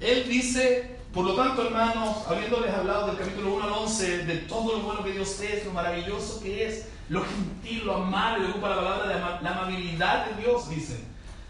[0.00, 4.78] Él dice, por lo tanto, hermanos, habiéndoles hablado del capítulo 1 al 11, de todo
[4.78, 8.76] lo bueno que Dios es, lo maravilloso que es, lo gentil, lo amable, ocupa la
[8.76, 10.98] palabra de la amabilidad de Dios, dice.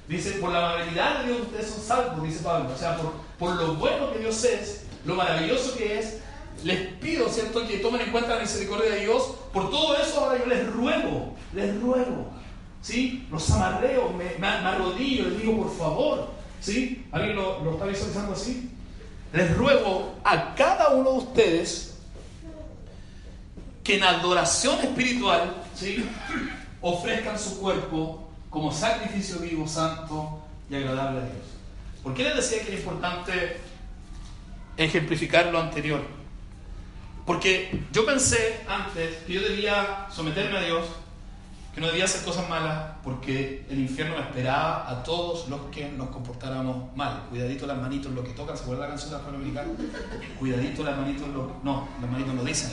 [0.06, 2.68] Dice, por la amabilidad de Dios ustedes son salvos, dice Pablo.
[2.74, 6.18] O sea, por, por lo bueno que Dios es, lo maravilloso que es,
[6.64, 9.34] les pido, ¿cierto?, que tomen en cuenta la misericordia de Dios.
[9.52, 12.30] Por todo eso ahora yo les ruego, les ruego,
[12.82, 13.26] ¿sí?
[13.30, 17.06] Los amarreo, me, arrodillo, les digo, por favor, ¿sí?
[17.12, 18.70] ¿Alguien lo, está visualizando así?
[19.32, 21.98] Les ruego a cada uno de ustedes
[23.82, 25.54] que en adoración espiritual.
[26.80, 31.46] Ofrezcan su cuerpo como sacrificio vivo, santo y agradable a Dios.
[32.02, 33.56] ¿Por qué les decía que era importante
[34.76, 36.23] ejemplificar lo anterior?
[37.26, 40.86] Porque yo pensé antes que yo debía someterme a Dios,
[41.74, 45.88] que no debía hacer cosas malas, porque el infierno me esperaba a todos los que
[45.90, 47.24] nos comportáramos mal.
[47.30, 49.68] Cuidadito las manitos lo que tocan, ¿se acuerda la canción de Afroamericana?
[50.38, 52.70] Cuidadito las manitos lo No, las manitos lo dicen.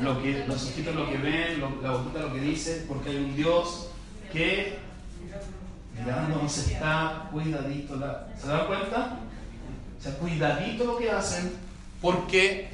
[0.00, 3.36] Lo que, los ojitos lo que ven, la boquita lo que dice, porque hay un
[3.36, 3.88] Dios
[4.32, 4.78] que
[5.96, 7.96] mirándonos está, cuidadito.
[7.96, 9.20] La, ¿Se dan cuenta?
[9.98, 11.52] O sea, cuidadito lo que hacen,
[12.02, 12.73] porque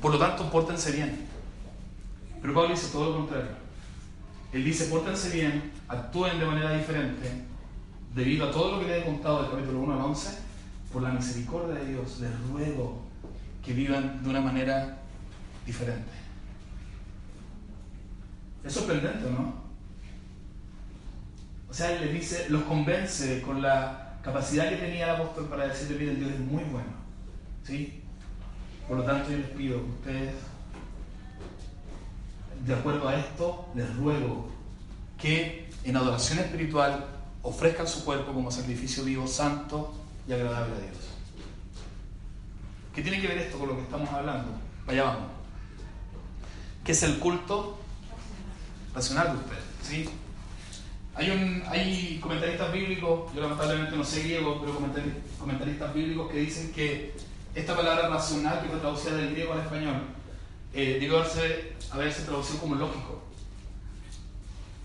[0.00, 1.26] por lo tanto, pórtense bien.
[2.40, 3.50] Pero Pablo dice todo lo contrario.
[4.52, 7.44] Él dice, pórtense bien, actúen de manera diferente,
[8.14, 10.38] debido a todo lo que les he contado del capítulo 1 al 11,
[10.92, 13.02] por la misericordia de Dios, les ruego
[13.64, 14.98] que vivan de una manera
[15.66, 16.12] diferente.
[18.64, 19.66] Es sorprendente, ¿no?
[21.68, 25.68] O sea, él les dice, los convence con la capacidad que tenía el apóstol para
[25.68, 27.06] decirle, miren, Dios es muy bueno.
[27.64, 28.02] ¿Sí?
[28.88, 30.34] Por lo tanto, yo les pido que ustedes,
[32.64, 34.48] de acuerdo a esto, les ruego
[35.18, 37.04] que en adoración espiritual
[37.42, 39.94] ofrezcan su cuerpo como sacrificio vivo, santo
[40.28, 40.96] y agradable a Dios.
[42.94, 44.52] ¿Qué tiene que ver esto con lo que estamos hablando?
[44.86, 45.30] Vaya vamos.
[46.84, 47.78] ¿Qué es el culto
[48.94, 49.64] racional de ustedes?
[49.82, 50.08] ¿sí?
[51.14, 54.78] Hay, un, hay comentaristas bíblicos, yo lamentablemente no sé griego, pero
[55.38, 57.14] comentaristas bíblicos que dicen que
[57.56, 60.02] esta palabra racional que fue traducida del griego al español,
[60.74, 63.22] eh, digo haberse, haberse traducido como lógico.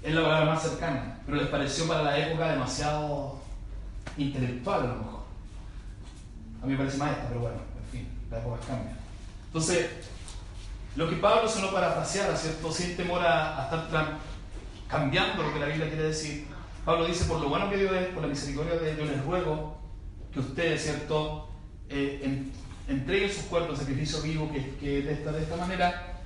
[0.01, 3.39] Es la palabra más cercana, pero les pareció para la época demasiado
[4.17, 5.19] intelectual a lo mejor.
[6.63, 8.95] A mí me parece más esta, pero bueno, en fin, la época cambia.
[9.47, 9.89] Entonces,
[10.95, 12.71] lo que Pablo se lo parafraseara, ¿cierto?
[12.71, 14.17] Sin temor a, estar
[14.87, 16.47] cambiando lo que la Biblia quiere decir,
[16.85, 19.77] Pablo dice, por lo bueno que Dios es, por la misericordia de Dios, les ruego
[20.31, 21.49] que ustedes, ¿cierto?
[21.89, 22.49] Eh,
[22.91, 26.19] entreguen sus cuerpos en sacrificio vivo, que, que de, esta, de esta manera,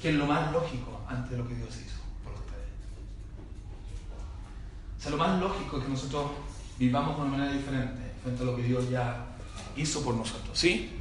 [0.00, 2.68] que es lo más lógico ante lo que Dios hizo por ustedes.
[4.98, 6.30] O sea, lo más lógico es que nosotros
[6.78, 9.26] vivamos de una manera diferente frente a lo que Dios ya
[9.76, 10.58] hizo por nosotros.
[10.58, 10.96] ¿Sí?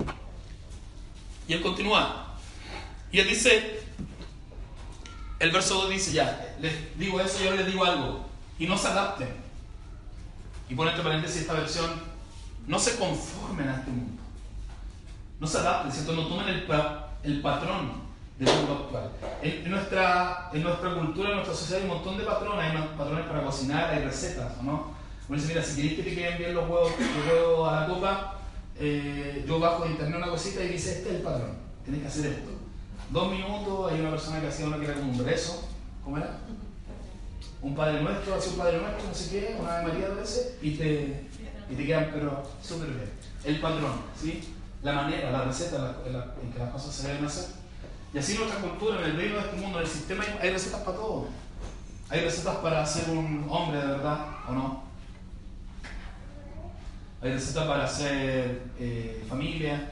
[1.47, 2.35] Y él continúa.
[3.11, 3.81] Y él dice,
[5.39, 8.25] el verso 2 dice ya, les digo eso, yo les digo algo,
[8.57, 9.29] y no se adapten.
[10.69, 11.91] Y pone entre paréntesis esta versión,
[12.65, 14.12] no se conformen a este mundo
[15.43, 16.13] no se adapten, ¿cierto?
[16.13, 16.65] No tomen el,
[17.23, 17.91] el patrón
[18.39, 19.09] del mundo actual.
[19.41, 23.25] En, nuestra, en nuestra cultura, en nuestra sociedad hay un montón de patrones, hay patrones
[23.25, 24.93] para cocinar, hay recetas, ¿no?
[25.27, 27.87] Uno dice, mira, si queréis que te queden bien los huevos, los huevos a la
[27.87, 28.35] copa,
[28.79, 32.07] eh, yo bajo de internet una cosita y dice, este es el patrón, tienes que
[32.07, 32.51] hacer esto.
[33.09, 35.67] Dos minutos, hay una persona que hacía una que era como un rezo,
[36.05, 36.37] ¿cómo era?
[37.61, 40.71] Un Padre Nuestro, hacía un Padre Nuestro, no sé qué, una de María veces, y
[40.71, 41.27] te,
[41.69, 43.11] y te quedan, pero súper bien.
[43.43, 44.41] El patrón, ¿sí?
[44.83, 47.45] La manera, la receta en, que las cosas se deben hacer.
[48.13, 50.51] Y así en nuestra cultura, en el reino de este mundo, en el sistema, hay,
[50.51, 51.27] recetas para todo.
[52.09, 54.83] ¿Hay recetas para ser un hombre de verdad o no?
[57.21, 59.91] ¿Hay recetas para ser eh, familia?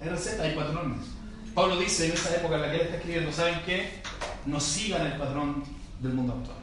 [0.00, 1.08] Hay recetas, hay patrones.
[1.54, 4.00] Pablo dice en esa época en la que él está escribiendo, ¿saben qué?
[4.46, 5.64] No sigan el patrón
[6.00, 6.56] del mundo actual.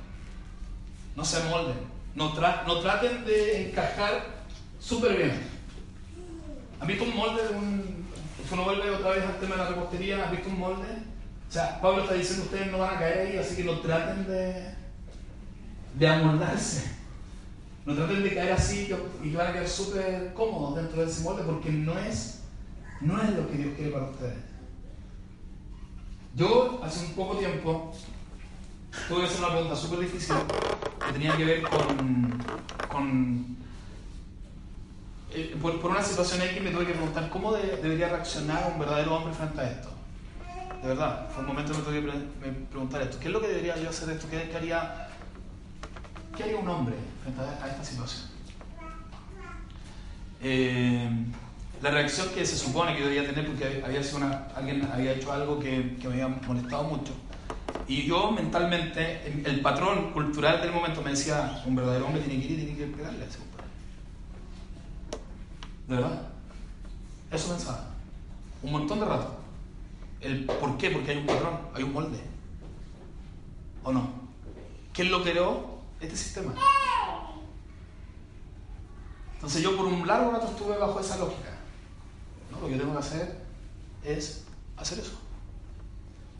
[1.15, 1.77] No se molden.
[2.15, 4.25] No, no traten de encajar
[4.80, 5.57] súper bien.
[6.80, 8.08] ¿Han visto un molde de un...
[8.48, 10.88] Si uno vuelve otra vez al tema de la repostería, ¿has visto un molde?
[11.50, 14.28] O sea, Pablo está diciendo ustedes no van a caer ahí, así que no traten
[14.28, 14.74] de,
[15.96, 16.92] de amoldarse.
[17.86, 18.90] No traten de caer así
[19.24, 22.42] y van a quedar súper cómodos dentro de ese molde porque no es,
[23.02, 24.38] no es lo que Dios quiere para ustedes.
[26.36, 27.94] Yo hace un poco tiempo
[29.08, 30.36] tuve que hacer una pregunta súper difícil
[31.06, 32.44] que tenía que ver con,
[32.90, 33.58] con
[35.38, 39.34] eh, por, una situación X me tuve que preguntar cómo debería reaccionar un verdadero hombre
[39.34, 39.89] frente a esto.
[40.82, 43.19] De verdad, fue un momento que me tuve que preguntar esto.
[43.19, 44.28] ¿Qué es lo que debería yo hacer esto?
[44.30, 45.10] ¿Qué, haría,
[46.60, 48.30] un hombre frente a, esta situación?
[50.41, 51.10] Eh,
[51.82, 55.13] la reacción que se supone que yo debía tener, porque había sido una, alguien había
[55.13, 57.13] hecho algo que, me había molestado mucho.
[57.88, 62.54] Y yo mentalmente, el patrón cultural del momento me decía, un verdadero hombre tiene que
[62.54, 63.57] ir y tiene que pegarle a ese compadre.
[65.88, 66.21] ¿De verdad?
[67.32, 67.86] Eso pensaba.
[68.62, 69.38] Un montón de rato.
[70.19, 70.91] El, ¿Por qué?
[70.91, 72.19] Porque hay un patrón, hay un molde.
[73.84, 74.10] ¿O no?
[74.93, 75.78] ¿Quién lo creó?
[76.00, 76.54] Este sistema.
[79.36, 81.52] Entonces yo por un largo rato estuve bajo esa lógica.
[82.52, 83.45] Lo que yo tengo que hacer
[84.04, 84.45] es
[84.76, 85.19] hacer eso.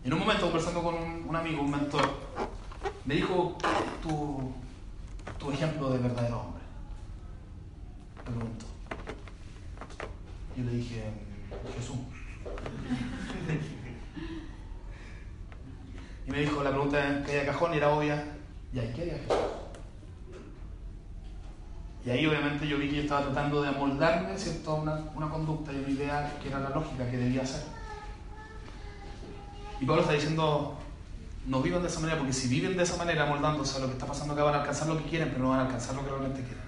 [0.04, 2.10] En un momento, conversando con un, amigo, un mentor,
[3.06, 3.58] me dijo,
[4.02, 4.52] tu,
[5.38, 6.64] tu ejemplo de verdadero hombre?
[8.18, 8.77] Me preguntó.
[10.58, 11.04] Yo le dije,
[11.76, 11.98] Jesús.
[16.26, 18.26] y me dijo, la pregunta que hay cajón era obvia,
[18.74, 19.38] ¿y hay qué hay Jesús?
[22.04, 24.76] Y ahí obviamente yo vi que yo estaba tratando de amoldarme ¿cierto?
[24.76, 27.62] Una, una conducta y una idea que era la lógica que debía ser.
[29.80, 30.76] Y Pablo está diciendo,
[31.46, 33.94] no vivan de esa manera, porque si viven de esa manera, amoldándose a lo que
[33.94, 36.04] está pasando acá, van a alcanzar lo que quieren, pero no van a alcanzar lo
[36.04, 36.67] que realmente quieren.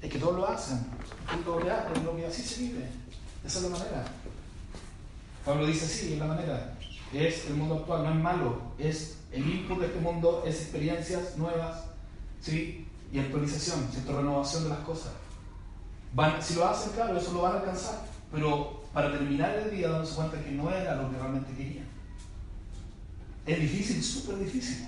[0.00, 0.78] Es que todos lo hacen,
[1.32, 2.88] es lo es lo que así se vive,
[3.44, 4.04] esa es la manera.
[5.44, 6.74] Pablo dice sí, es la manera.
[7.12, 11.36] Es el mundo actual, no es malo, es el input de este mundo, es experiencias
[11.36, 11.84] nuevas,
[12.40, 12.86] ¿sí?
[13.12, 14.16] Y actualización, ¿cierto?
[14.16, 15.12] Renovación de las cosas.
[16.40, 20.14] Si lo hacen, claro, eso lo van a alcanzar, pero para terminar el día dándose
[20.14, 21.86] cuenta que no era lo que realmente querían.
[23.46, 24.86] Es difícil, súper difícil.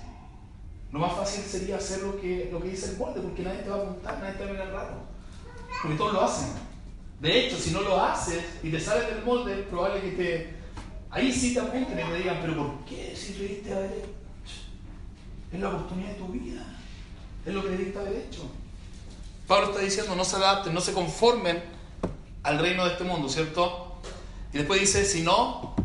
[0.91, 3.69] Lo más fácil sería hacer lo que, lo que dice el molde, porque nadie te
[3.69, 4.93] va a apuntar, nadie te va a mirar raro.
[5.81, 6.49] Porque todos lo hacen.
[7.21, 10.53] De hecho, si no lo haces y te sales del molde, es probable que te.
[11.09, 14.09] Ahí sí te apunten y te digan, pero ¿por qué si debiste haber hecho?
[15.51, 16.65] Es la oportunidad de tu vida.
[17.45, 18.49] Es lo que debiste haber hecho.
[19.47, 21.61] Pablo está diciendo, no se adapten, no se conformen
[22.43, 23.99] al reino de este mundo, ¿cierto?
[24.53, 25.75] Y después dice, si no,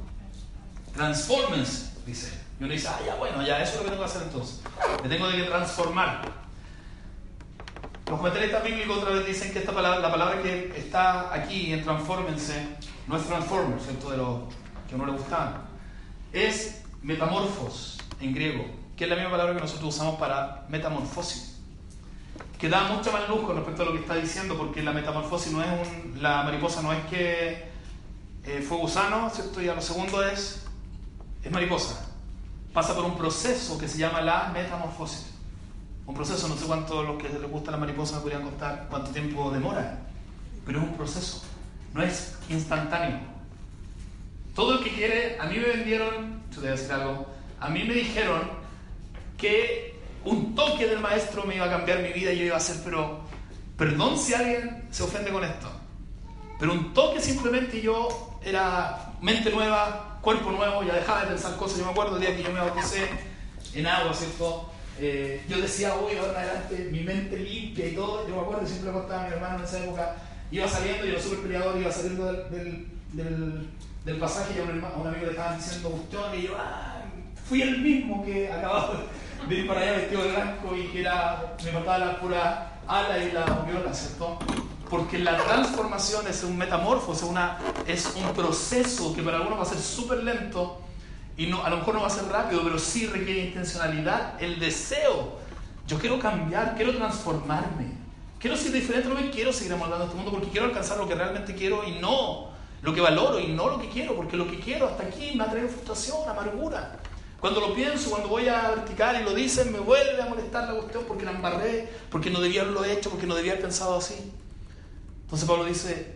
[0.94, 2.35] transfórmense, dice.
[2.58, 4.60] Y uno dice, ah, ya bueno, ya eso es lo que tengo que hacer entonces.
[5.02, 6.22] Me tengo que transformar.
[8.08, 11.82] Los comentaristas bíblicos otra vez dicen que esta palabra, la palabra que está aquí en
[11.82, 12.68] transfórmense,
[13.06, 14.10] no es transformer, ¿cierto?
[14.10, 14.48] De lo
[14.88, 15.62] que a uno le gusta,
[16.32, 18.64] es metamorfos en griego,
[18.96, 21.56] que es la misma palabra que nosotros usamos para metamorfosis
[22.58, 25.62] que da mucho más lujo respecto a lo que está diciendo, porque la metamorfosis no
[25.62, 27.68] es un, la mariposa no es que
[28.44, 29.60] eh, fue gusano, ¿cierto?
[29.60, 30.64] Y a lo segundo es,
[31.42, 32.05] es mariposa.
[32.76, 35.28] Pasa por un proceso que se llama la metamorfosis.
[36.06, 39.12] Un proceso, no sé cuánto los que les gusta la mariposa me podrían contar cuánto
[39.12, 40.00] tiempo demora,
[40.66, 41.42] pero es un proceso,
[41.94, 43.18] no es instantáneo.
[44.54, 47.26] Todo el que quiere, a mí me vendieron, yo te voy a decir algo,
[47.60, 48.42] a mí me dijeron
[49.38, 52.60] que un toque del maestro me iba a cambiar mi vida y yo iba a
[52.60, 53.20] ser, pero
[53.78, 55.70] perdón si alguien se ofende con esto,
[56.58, 61.78] pero un toque simplemente yo era mente nueva, cuerpo nuevo, ya dejaba de pensar cosas.
[61.78, 63.06] Yo me acuerdo el día que yo me bauticé
[63.74, 64.72] en agua, ¿cierto?
[64.98, 68.26] Eh, yo decía, hoy ahora adelante, mi mente limpia y todo.
[68.26, 70.16] Yo me acuerdo, siempre contaba a mi hermano en esa época,
[70.50, 75.26] iba saliendo, yo era súper peleador, iba saliendo del, del, pasaje y a un, amigo
[75.26, 77.04] le estaban diciendo cuestión y yo, ah,
[77.48, 79.04] fui el mismo que acababa
[79.48, 83.18] de ir para allá vestido de blanco y que era, me faltaba la pura ala
[83.22, 84.40] y la viola, ¿cierto?
[84.88, 89.66] Porque la transformación es un metamorfos, una, es un proceso que para algunos va a
[89.66, 90.80] ser súper lento
[91.36, 94.58] y no, a lo mejor no va a ser rápido, pero sí requiere intencionalidad, el
[94.58, 95.38] deseo.
[95.86, 97.92] Yo quiero cambiar, quiero transformarme,
[98.38, 101.14] quiero ser diferente, no me quiero seguir amoldando este mundo porque quiero alcanzar lo que
[101.14, 104.60] realmente quiero y no lo que valoro y no lo que quiero, porque lo que
[104.60, 107.00] quiero hasta aquí me ha frustración, amargura.
[107.40, 110.74] Cuando lo pienso, cuando voy a vertical y lo dicen, me vuelve a molestar la
[110.74, 114.32] cuestión porque la embarré, porque no debía haberlo hecho, porque no debía haber pensado así.
[115.26, 116.14] Entonces Pablo dice,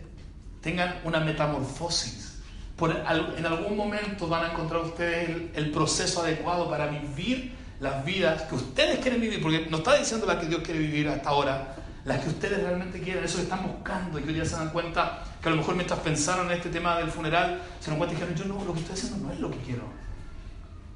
[0.61, 2.39] tengan una metamorfosis.
[2.79, 8.55] en algún momento van a encontrar ustedes el, proceso adecuado para vivir las vidas que
[8.55, 12.21] ustedes quieren vivir, porque no está diciendo la que Dios quiere vivir hasta ahora, las
[12.21, 15.23] que ustedes realmente quieren, eso que están buscando y que hoy día se dan cuenta
[15.41, 18.17] que a lo mejor mientras pensaron en este tema del funeral, se dan cuenta y
[18.17, 19.83] dijeron, yo no, lo que estoy haciendo no es lo que quiero,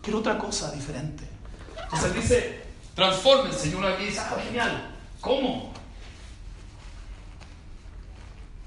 [0.02, 1.28] quiero otra cosa diferente.
[1.84, 2.62] Entonces dice,
[2.96, 5.74] transfórmense, y uno aquí dice, ah, genial, ¿cómo?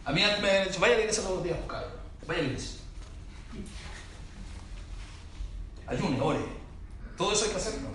[0.09, 1.87] A mí me dicho, vaya a la iglesia todos los días, buscar,
[2.27, 2.79] vaya a la iglesia.
[5.87, 6.39] Ayune, ore.
[7.19, 7.89] Todo eso hay que hacerlo.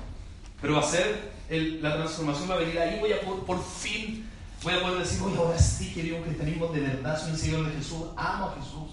[0.61, 4.29] Pero va a ser la transformación va a venir ahí, voy a por, por fin
[4.61, 7.37] voy a poder decir, oye, ahora sí que vivo un cristianismo de verdad, soy un
[7.37, 8.91] seguidor de Jesús, amo a Jesús,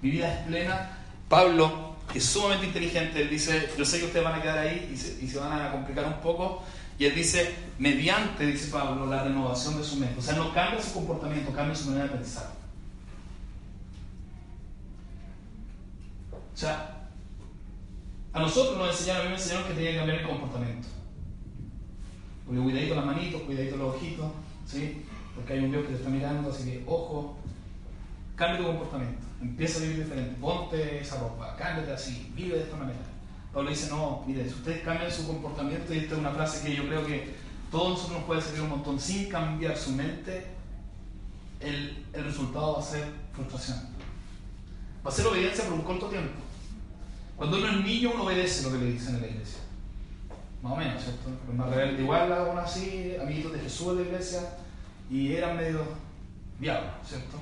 [0.00, 0.98] mi vida es plena.
[1.28, 4.90] Pablo, que es sumamente inteligente, él dice, yo sé que ustedes van a quedar ahí
[5.20, 6.62] y se van a complicar un poco,
[6.98, 10.18] y él dice, mediante, dice Pablo, la renovación de su mente.
[10.18, 12.61] O sea, no cambia su comportamiento, cambia su manera de pensar.
[16.54, 17.08] O sea,
[18.32, 20.88] a nosotros nos enseñaron, a mí me enseñaron que tenía que cambiar el comportamiento.
[22.46, 24.30] Porque cuidadito las manitos, cuidadito los ojitos,
[24.66, 25.04] ¿sí?
[25.34, 27.36] Porque hay un Dios que te está mirando, así que ojo,
[28.36, 32.76] cambia tu comportamiento, empieza a vivir diferente, ponte esa ropa, cámbiate así, vive de esta
[32.76, 32.98] manera.
[33.52, 36.74] Pablo dice, no, mire, si ustedes cambian su comportamiento, y esta es una frase que
[36.74, 37.34] yo creo que
[37.70, 40.46] todos nosotros nos puede servir un montón, sin cambiar su mente,
[41.60, 43.78] el, el resultado va a ser frustración.
[45.04, 46.40] Va a ser obediencia por un corto tiempo.
[47.36, 49.58] Cuando uno es niño, uno obedece lo que le dicen en la iglesia.
[50.62, 51.30] Más o menos, ¿cierto?
[51.46, 54.40] Los más rebeldes igual aún así, amiguitos de Jesús en la iglesia,
[55.10, 55.84] y eran medio
[56.60, 57.38] diablos, ¿cierto?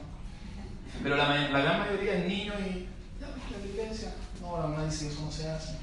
[1.02, 2.88] Pero la, la, gran mayoría es niños y,
[3.20, 5.76] ya, pues la iglesia, no, la mamá dice que eso no se hace,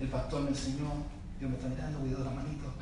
[0.00, 0.90] el pastor me enseñó,
[1.38, 2.72] Dios me está mirando, cuidado las manitos.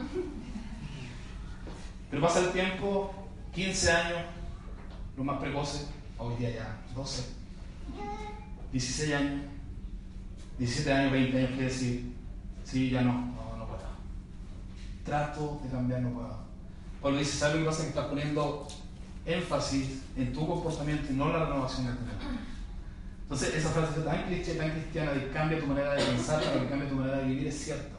[2.11, 3.13] Pero pasa el tiempo,
[3.55, 4.19] 15 años,
[5.17, 5.89] los más precoces,
[6.19, 7.25] hoy día ya 12,
[8.77, 9.41] 16 años,
[10.59, 12.13] 17 años, 20 años, quiere decir,
[12.63, 13.35] sí, ya no,
[15.03, 16.37] trato de cambiar, no puedo.
[17.01, 17.83] Pablo dice, ¿sabes lo que pasa?
[17.83, 18.69] Que estás poniendo
[19.25, 22.03] énfasis en tu comportamiento y no en la renovación del tu
[23.23, 26.69] Entonces, esa frase tan cristiana, tan cristiana de cambia tu manera de pensar para que
[26.69, 27.97] cambie tu manera de vivir es cierta.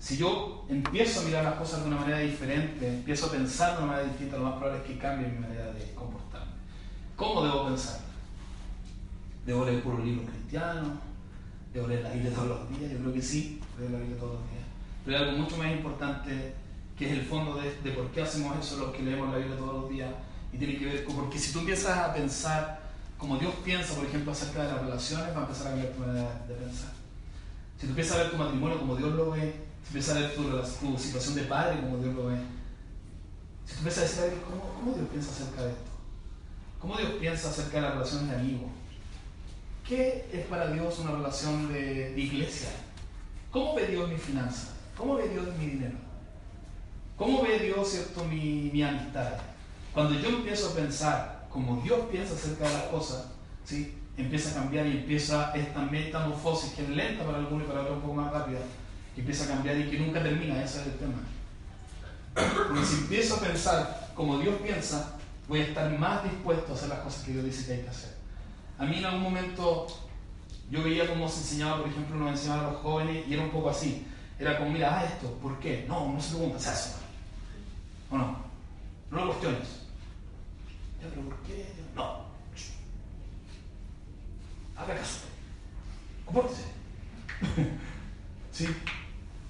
[0.00, 3.84] Si yo empiezo a mirar las cosas de una manera diferente, empiezo a pensar de
[3.84, 6.52] una manera distinta, lo más probable es que cambie mi manera de comportarme.
[7.14, 8.07] ¿Cómo debo pensar?
[9.48, 11.00] ¿Debo leer puro libro cristiano?
[11.72, 12.92] ¿Debo leer la Biblia todos los días?
[12.92, 14.68] Yo creo que sí, leo la Biblia todos los días
[15.08, 16.52] pero hay algo mucho más importante
[16.98, 19.80] que es el fondo de, por qué hacemos eso los que leemos la Biblia todos
[19.80, 20.10] los días
[20.52, 22.78] y tiene que ver con, porque si tú empiezas a pensar
[23.16, 26.00] como Dios piensa, por ejemplo, acerca de las relaciones, va a empezar a cambiar tu
[26.00, 26.92] manera de pensar.
[27.78, 30.34] Si tú empiezas a ver tu matrimonio como Dios lo ve, si empiezas a ver
[30.34, 32.36] tu, situación de padre como Dios lo ve,
[33.64, 35.90] si tú empiezas a decir ¿cómo, ¿cómo, Dios piensa acerca de esto?
[36.80, 38.70] ¿Cómo Dios piensa acerca de las relaciones de amigos?
[39.88, 42.68] ¿Qué es para Dios una relación de, iglesia?
[43.50, 44.72] ¿Cómo ve Dios mi finanzas?
[44.94, 45.96] ¿Cómo ve Dios mi dinero?
[47.16, 49.38] ¿Cómo ve Dios cierto, mi, mi amistad?
[49.94, 53.28] Cuando yo empiezo a pensar como Dios piensa acerca de las cosas,
[53.64, 53.94] ¿sí?
[54.18, 57.96] empieza a cambiar y empieza esta metamorfosis que es lenta para algunos y para otros
[57.96, 58.58] un poco más rápida,
[59.14, 61.18] que empieza a cambiar y que nunca termina, ese es el tema.
[62.34, 65.16] Porque si empiezo a pensar como Dios piensa,
[65.48, 67.88] voy a estar más dispuesto a hacer las cosas que Dios dice que hay que
[67.88, 68.17] hacer.
[68.78, 69.88] A mí en algún momento
[70.70, 73.50] yo veía cómo se enseñaba, por ejemplo, nos enseñaban a los jóvenes y era un
[73.50, 74.06] poco así.
[74.38, 75.84] Era como, mira, haz esto, ¿por qué?
[75.88, 76.96] No, no se pregunta, se hace.
[78.10, 78.36] ¿O no?
[79.10, 79.68] No lo cuestiones.
[81.02, 81.66] Ya, pero ¿por qué?
[81.96, 82.28] No.
[84.76, 85.20] Haga caso.
[86.24, 86.64] Compórtese.
[88.52, 88.68] ¿Sí?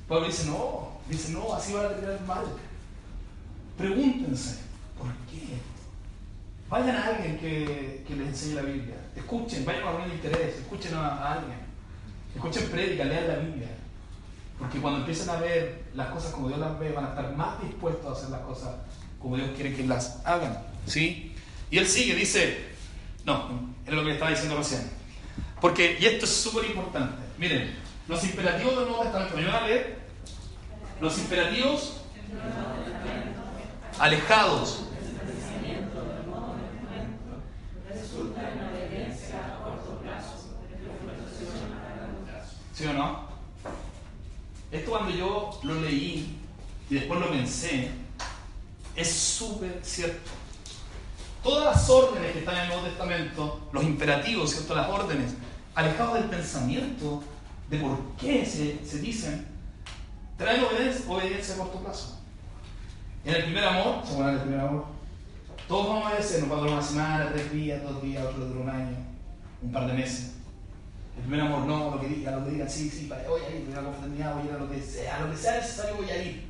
[0.09, 2.47] Pablo dice, no, dice, no, así van a terminar mal.
[3.77, 4.61] Pregúntense,
[4.97, 5.59] ¿por qué?
[6.71, 9.08] Vayan a alguien que les enseñe la Biblia.
[9.19, 11.59] Escuchen, vayan a algún interés, escuchen a, alguien.
[12.35, 13.69] Escuchen prédica, lean la Biblia.
[14.59, 17.61] Porque cuando empiecen a ver las cosas como Dios las ve, van a estar más
[17.63, 18.75] dispuestos a hacer las cosas
[19.21, 20.59] como Dios quiere que las hagan.
[20.87, 21.35] ¿Sí?
[21.71, 22.69] Y él sigue, dice,
[23.25, 24.89] no, es lo que le estaba diciendo recién.
[25.61, 27.75] Porque, y esto es súper importante, miren,
[28.07, 29.99] los imperativos del Nuevo Testamento, ¿me van a leer?
[31.01, 32.01] Los imperativos
[33.99, 34.85] alejados.
[42.79, 43.29] ¿Sí o no?
[44.71, 46.39] Esto cuando yo lo leí
[47.39, 47.91] pensé,
[48.97, 50.31] es súper cierto.
[51.43, 54.75] Todas las órdenes que están en el Nuevo Testamento, los imperativos, ¿cierto?
[54.75, 55.35] Las órdenes,
[55.75, 57.23] alejados del pensamiento
[57.71, 59.47] de por qué se, se dicen,
[60.37, 62.19] traen obediencia, obediencia a corto plazo.
[63.25, 64.87] En el primer amor, ¿se del primer amor?
[65.69, 68.47] Todos vamos a obedecer, nos va a durar una semana, tres días, dos días, otro
[68.47, 68.97] dura un año,
[69.63, 70.33] un par de meses.
[71.17, 73.65] El primer amor, no, lo que diga, lo que diga, sí, sí, voy a ir,
[73.67, 76.23] voy a la confraternidad, voy a lo que sea, lo que sea necesario voy a
[76.23, 76.48] ir.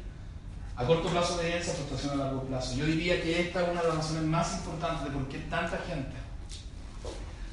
[0.78, 2.76] A corto plazo obediencia, frustración a largo plazo.
[2.76, 5.76] Yo diría que esta es una de las razones más importantes de por qué tanta
[5.78, 6.14] gente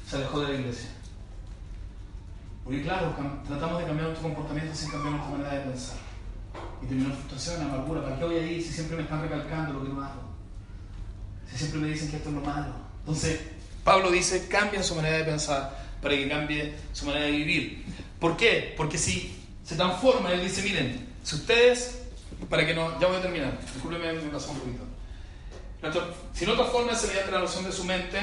[0.08, 0.90] se alejó de la iglesia.
[2.62, 3.16] Porque claro,
[3.48, 5.96] tratamos de cambiar nuestro comportamiento sin cambiar nuestra manera de pensar.
[6.80, 8.02] Y terminó frustración, amargura.
[8.04, 10.22] ¿Para qué voy a ir si siempre me están recalcando lo que no hago?
[11.50, 12.74] Si siempre me dicen que esto es lo malo.
[13.00, 13.40] Entonces,
[13.82, 17.84] Pablo dice, cambien su manera de pensar para que cambie su manera de vivir.
[18.20, 18.72] ¿Por qué?
[18.76, 22.05] Porque si se transforma, él dice, miren, si ustedes,
[22.48, 24.84] para que no, ya voy a terminar, discúlpeme, me pasó un poquito.
[26.32, 28.18] Si no transforma, mediante la noción de su mente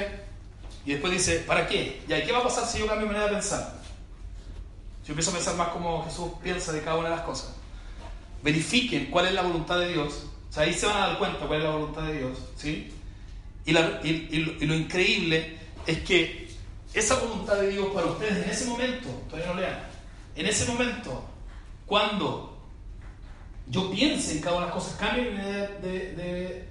[0.86, 2.02] y después dice, ¿para qué?
[2.06, 3.74] ¿Y qué va a pasar si yo cambio mi manera de pensar?
[5.02, 7.54] Si yo empiezo a pensar más como Jesús piensa de cada una de las cosas.
[8.44, 10.26] Verifiquen cuál es la voluntad de Dios.
[10.50, 12.38] O sea, ahí se van a dar cuenta cuál es la voluntad de Dios.
[12.58, 12.94] ¿sí?
[13.66, 15.58] Y, y, lo, increíble
[15.88, 16.50] es que
[16.94, 19.80] esa voluntad de Dios para ustedes en ese momento, todavía no lean,
[20.36, 21.24] en ese momento,
[21.86, 22.53] cuando
[23.74, 26.70] yo piense en cada una de las cosas, cambie mi manera de,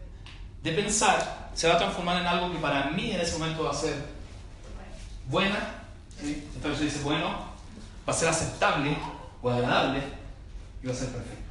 [0.62, 3.72] de pensar, se va a transformar en algo que para mí en ese momento va
[3.72, 3.94] a ser
[5.28, 5.58] buena,
[6.20, 6.48] ¿sí?
[6.62, 7.28] vez se dice bueno,
[8.08, 8.96] va a ser aceptable
[9.42, 10.00] o agradable
[10.80, 11.42] y va a ser perfecta.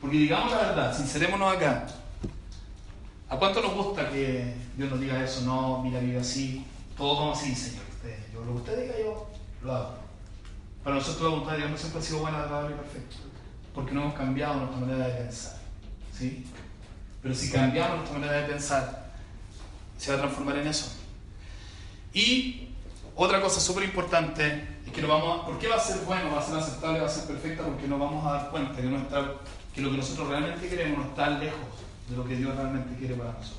[0.00, 1.86] Porque digamos la verdad, sincerémonos acá,
[3.28, 5.42] ¿a cuánto nos gusta que Dios nos diga eso?
[5.42, 6.64] No, mira, vive así,
[6.96, 7.84] todo como así, Señor.
[8.32, 9.28] Yo, lo que usted diga, yo
[9.62, 9.94] lo hago.
[10.82, 13.16] Para nosotros la voluntad de Dios no siempre ha sido buena, agradable y perfecta,
[13.74, 15.56] porque no hemos cambiado nuestra manera de pensar.
[16.16, 16.46] ¿sí?
[17.22, 19.10] Pero si cambiamos nuestra manera de pensar,
[19.98, 20.92] se va a transformar en eso.
[22.12, 22.68] Y
[23.16, 26.32] otra cosa súper importante es que no vamos a, ¿por qué va a ser bueno,
[26.32, 27.64] va a ser aceptable, va a ser perfecta?
[27.64, 28.82] Porque nos vamos a dar cuenta que,
[29.74, 31.58] que lo que nosotros realmente queremos no está lejos
[32.08, 33.58] de lo que Dios realmente quiere para nosotros.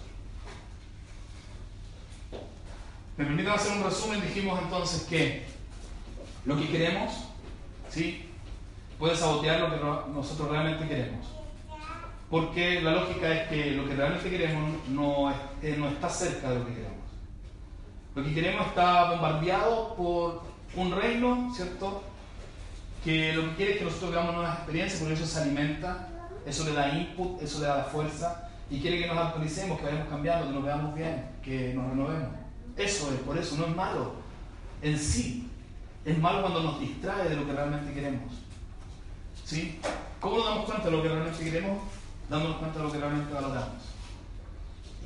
[3.18, 5.46] Me permiten hacer un resumen, dijimos entonces que
[6.46, 7.14] lo que queremos,
[7.90, 8.30] ¿sí?
[9.00, 11.26] Puede sabotear lo que nosotros realmente queremos.
[12.30, 15.32] Porque la lógica es que lo que realmente queremos no,
[15.62, 17.06] eh, no está cerca de lo que queremos.
[18.16, 20.44] Lo que queremos está bombardeado por
[20.76, 22.04] un reino, ¿cierto?
[23.04, 26.08] Que lo que quiere es que nosotros veamos nuevas experiencias, porque eso se alimenta,
[26.46, 30.08] eso le da input, eso le da fuerza, y quiere que nos actualicemos, que vayamos
[30.08, 32.30] cambiando, que nos veamos bien, que nos renovemos.
[32.78, 34.14] Eso es, por eso, no es malo
[34.82, 35.50] en sí.
[36.04, 38.45] Es malo cuando nos distrae de lo que realmente queremos.
[39.46, 39.80] ¿Sí?
[40.20, 41.78] ¿Cómo nos damos cuenta de lo que realmente queremos?
[42.30, 43.84] dándonos cuenta de lo que realmente valoramos.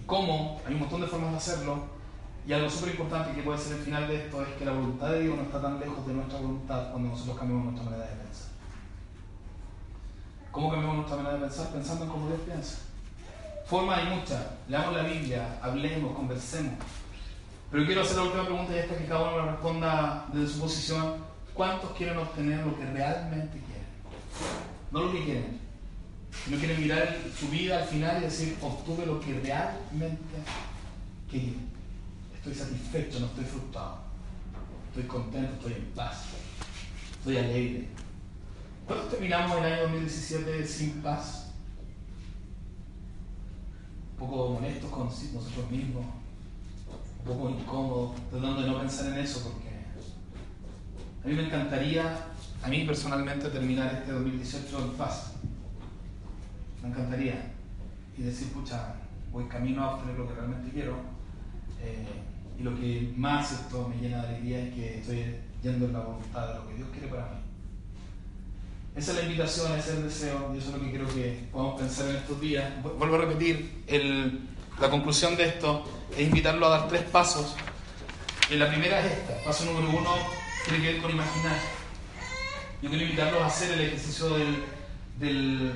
[0.05, 1.83] Cómo, hay un montón de formas de hacerlo,
[2.47, 5.09] y algo súper importante que puede ser el final de esto es que la voluntad
[5.11, 8.15] de Dios no está tan lejos de nuestra voluntad cuando nosotros cambiamos nuestra manera de
[8.15, 8.47] pensar.
[10.51, 11.67] ¿Cómo cambiamos nuestra manera de pensar?
[11.67, 12.77] Pensando en cómo Dios piensa.
[13.65, 14.41] Formas hay muchas.
[14.67, 16.73] Leamos la Biblia, hablemos, conversemos.
[17.69, 21.17] Pero quiero hacer la última pregunta y esta que cada uno responda desde su posición.
[21.53, 23.68] ¿Cuántos quieren obtener lo que realmente quieren?
[24.91, 25.59] No lo que quieren,
[26.49, 30.35] no quieren mirar su vida al final y decir, obtuve lo que realmente
[31.29, 31.53] quería.
[32.35, 33.99] Estoy satisfecho, no estoy frustrado.
[34.89, 36.23] Estoy contento, estoy en paz.
[37.19, 37.87] Estoy alegre.
[38.87, 41.51] ¿Cuántos terminamos el año 2017 sin paz?
[44.13, 46.05] Un poco molestos con nosotros mismos,
[47.19, 49.69] un poco incómodos, tratando de no pensar en eso porque
[51.23, 52.28] a mí me encantaría,
[52.63, 55.33] a mí personalmente, terminar este 2018 en paz
[56.81, 57.51] me encantaría.
[58.17, 58.95] Y decir, pucha,
[59.31, 60.95] voy camino a obtener lo que realmente quiero.
[61.81, 62.05] Eh,
[62.59, 65.99] y lo que más esto me llena de alegría es que estoy yendo en la
[65.99, 67.37] voluntad de lo que Dios quiere para mí.
[68.95, 71.47] Esa es la invitación, ese es el deseo, y eso es lo que quiero que
[71.53, 72.83] podamos pensar en estos días.
[72.83, 74.41] Vuelvo a repetir, el,
[74.81, 75.85] la conclusión de esto
[76.17, 77.55] es invitarlo a dar tres pasos.
[78.51, 79.43] Y la primera es esta.
[79.45, 80.15] Paso número uno
[80.65, 81.78] tiene que ver con imaginar.
[82.81, 84.29] Yo quiero invitarlos a hacer el ejercicio
[85.19, 85.73] del,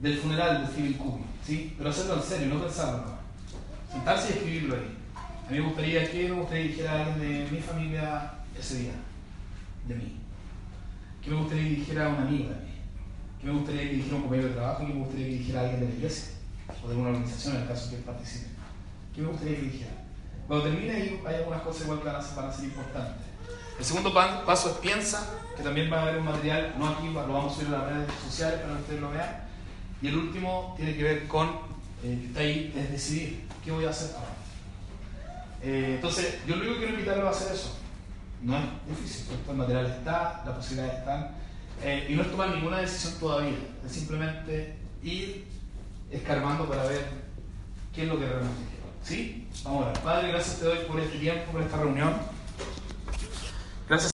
[0.00, 1.74] del funeral de Stephen Covey, ¿sí?
[1.76, 3.04] Pero hacerlo en serio, no pensarlo.
[3.90, 4.98] Sentarse y escribirlo ahí.
[5.46, 8.92] A mí me gustaría que me gustaría dijera alguien de mi familia ese día,
[9.86, 10.16] de mí.
[11.22, 12.72] Que me gustaría que dijera un amigo de mí.
[13.38, 15.80] Que me gustaría que dijera un compañero de trabajo, que me gustaría que dijera alguien
[15.80, 16.28] de la iglesia
[16.82, 18.46] o de una organización en el caso que participe.
[19.14, 19.92] ¿Qué me gustaría que dijera?
[20.48, 23.26] Cuando termine hay algunas cosas igual que van a ser, importantes.
[23.78, 27.14] El segundo paso es piensa, que también va a haber un material, no aquí, lo
[27.14, 29.36] vamos a subir a las redes sociales para que ustedes lo vean.
[30.00, 31.50] Y el último tiene que ver con,
[32.00, 34.32] que está ahí, es decidir qué voy a hacer ahora.
[35.62, 37.78] Eh, entonces, yo lo único que quiero invitarlo a hacer eso.
[38.42, 41.30] No es difícil, el material está, las posibilidades están.
[41.84, 45.44] Eh, y no es tomar ninguna decisión todavía, es simplemente ir
[46.10, 47.08] escarmando para ver
[47.94, 48.86] qué es lo que realmente quiero.
[49.04, 49.48] ¿Sí?
[49.64, 50.00] Vamos a ver.
[50.00, 52.14] Padre, gracias te doy por este tiempo, por esta reunión.